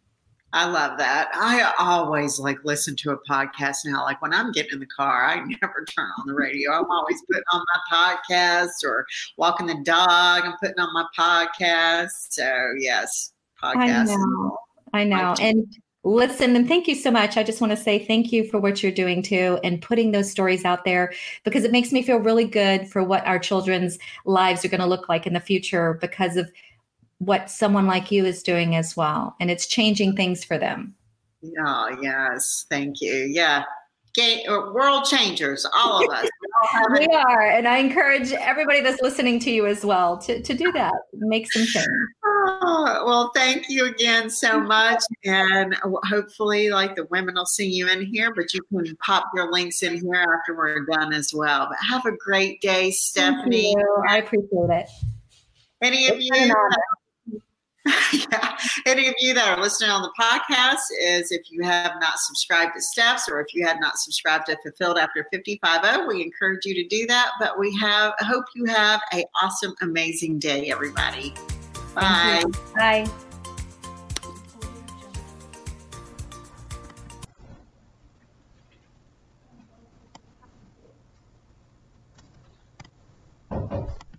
I 0.53 0.69
love 0.69 0.99
that. 0.99 1.31
I 1.33 1.73
always 1.79 2.37
like 2.37 2.63
listen 2.63 2.95
to 2.97 3.13
a 3.13 3.17
podcast 3.27 3.77
now. 3.85 4.03
Like 4.03 4.21
when 4.21 4.31
I'm 4.31 4.51
getting 4.51 4.73
in 4.73 4.79
the 4.79 4.85
car, 4.85 5.25
I 5.25 5.37
never 5.61 5.83
turn 5.85 6.07
on 6.19 6.27
the 6.27 6.35
radio. 6.35 6.71
I'm 6.71 6.85
always 6.91 7.19
putting 7.23 7.41
on 7.51 7.65
my 7.73 8.15
podcast 8.21 8.83
or 8.85 9.07
walking 9.37 9.65
the 9.65 9.81
dog. 9.83 10.43
I'm 10.45 10.53
putting 10.61 10.77
on 10.77 10.93
my 10.93 11.07
podcast. 11.17 12.11
So 12.29 12.53
yes, 12.77 13.33
podcast. 13.61 14.09
I 14.11 14.15
know. 14.15 14.57
I 14.93 15.03
know. 15.03 15.35
And 15.41 15.65
listen 16.03 16.55
and 16.55 16.67
thank 16.67 16.87
you 16.87 16.95
so 16.95 17.09
much. 17.09 17.37
I 17.37 17.43
just 17.43 17.61
want 17.61 17.71
to 17.71 17.77
say 17.77 18.05
thank 18.05 18.31
you 18.31 18.43
for 18.47 18.59
what 18.59 18.83
you're 18.83 18.91
doing 18.91 19.21
too 19.21 19.59
and 19.63 19.81
putting 19.81 20.11
those 20.11 20.29
stories 20.29 20.65
out 20.65 20.83
there 20.83 21.13
because 21.43 21.63
it 21.63 21.71
makes 21.71 21.91
me 21.91 22.03
feel 22.03 22.17
really 22.17 22.45
good 22.45 22.87
for 22.89 23.03
what 23.03 23.25
our 23.25 23.39
children's 23.39 23.97
lives 24.25 24.65
are 24.65 24.69
going 24.69 24.81
to 24.81 24.87
look 24.87 25.07
like 25.07 25.25
in 25.25 25.33
the 25.33 25.39
future 25.39 25.97
because 26.01 26.35
of 26.35 26.51
what 27.19 27.49
someone 27.49 27.87
like 27.87 28.11
you 28.11 28.25
is 28.25 28.43
doing 28.43 28.75
as 28.75 28.97
well. 28.97 29.35
And 29.39 29.49
it's 29.49 29.65
changing 29.65 30.15
things 30.15 30.43
for 30.43 30.57
them. 30.57 30.93
Oh, 31.65 31.97
yes. 32.01 32.65
Thank 32.69 33.01
you. 33.01 33.13
Yeah. 33.13 33.63
World 34.47 35.05
changers, 35.05 35.65
all 35.73 36.03
of 36.03 36.09
us. 36.11 36.29
we 36.91 37.05
are. 37.13 37.49
And 37.49 37.67
I 37.67 37.77
encourage 37.77 38.31
everybody 38.31 38.81
that's 38.81 39.01
listening 39.01 39.39
to 39.39 39.51
you 39.51 39.65
as 39.65 39.83
well 39.83 40.17
to, 40.19 40.41
to 40.41 40.53
do 40.53 40.71
that, 40.71 40.93
make 41.13 41.51
some 41.51 41.65
change. 41.65 41.87
Oh, 42.25 43.03
well, 43.05 43.31
thank 43.35 43.69
you 43.69 43.85
again 43.87 44.29
so 44.29 44.59
much. 44.59 45.01
And 45.25 45.75
hopefully, 46.03 46.69
like 46.69 46.95
the 46.95 47.05
women 47.05 47.35
will 47.35 47.45
see 47.45 47.67
you 47.67 47.87
in 47.87 48.05
here, 48.05 48.33
but 48.35 48.53
you 48.53 48.61
can 48.71 48.95
pop 48.97 49.29
your 49.33 49.51
links 49.51 49.81
in 49.83 49.93
here 49.99 50.25
after 50.39 50.55
we're 50.55 50.85
done 50.85 51.13
as 51.13 51.33
well. 51.33 51.67
But 51.69 51.77
have 51.87 52.05
a 52.05 52.15
great 52.17 52.61
day, 52.61 52.91
Stephanie. 52.91 53.75
I 54.09 54.17
appreciate 54.17 54.69
it. 54.69 54.89
Any 55.81 56.07
of 56.07 56.15
it's 56.17 56.25
you 56.25 56.53
yeah. 58.13 58.57
Any 58.85 59.07
of 59.07 59.15
you 59.19 59.33
that 59.33 59.57
are 59.57 59.61
listening 59.61 59.89
on 59.89 60.01
the 60.01 60.11
podcast 60.19 60.81
is 61.01 61.31
if 61.31 61.51
you 61.51 61.63
have 61.63 61.93
not 61.99 62.17
subscribed 62.17 62.73
to 62.75 62.81
Steph's 62.81 63.27
or 63.29 63.41
if 63.41 63.53
you 63.53 63.65
had 63.65 63.79
not 63.79 63.97
subscribed 63.97 64.45
to 64.47 64.57
Fulfilled 64.63 64.97
After 64.97 65.27
55 65.31 66.07
we 66.07 66.21
encourage 66.21 66.65
you 66.65 66.73
to 66.75 66.87
do 66.87 67.05
that. 67.07 67.31
But 67.39 67.59
we 67.59 67.75
have 67.77 68.13
hope 68.19 68.45
you 68.55 68.65
have 68.65 69.01
a 69.13 69.25
awesome, 69.41 69.73
amazing 69.81 70.39
day, 70.39 70.71
everybody. 70.71 71.33
Bye. 71.93 72.43
Bye. 72.75 73.07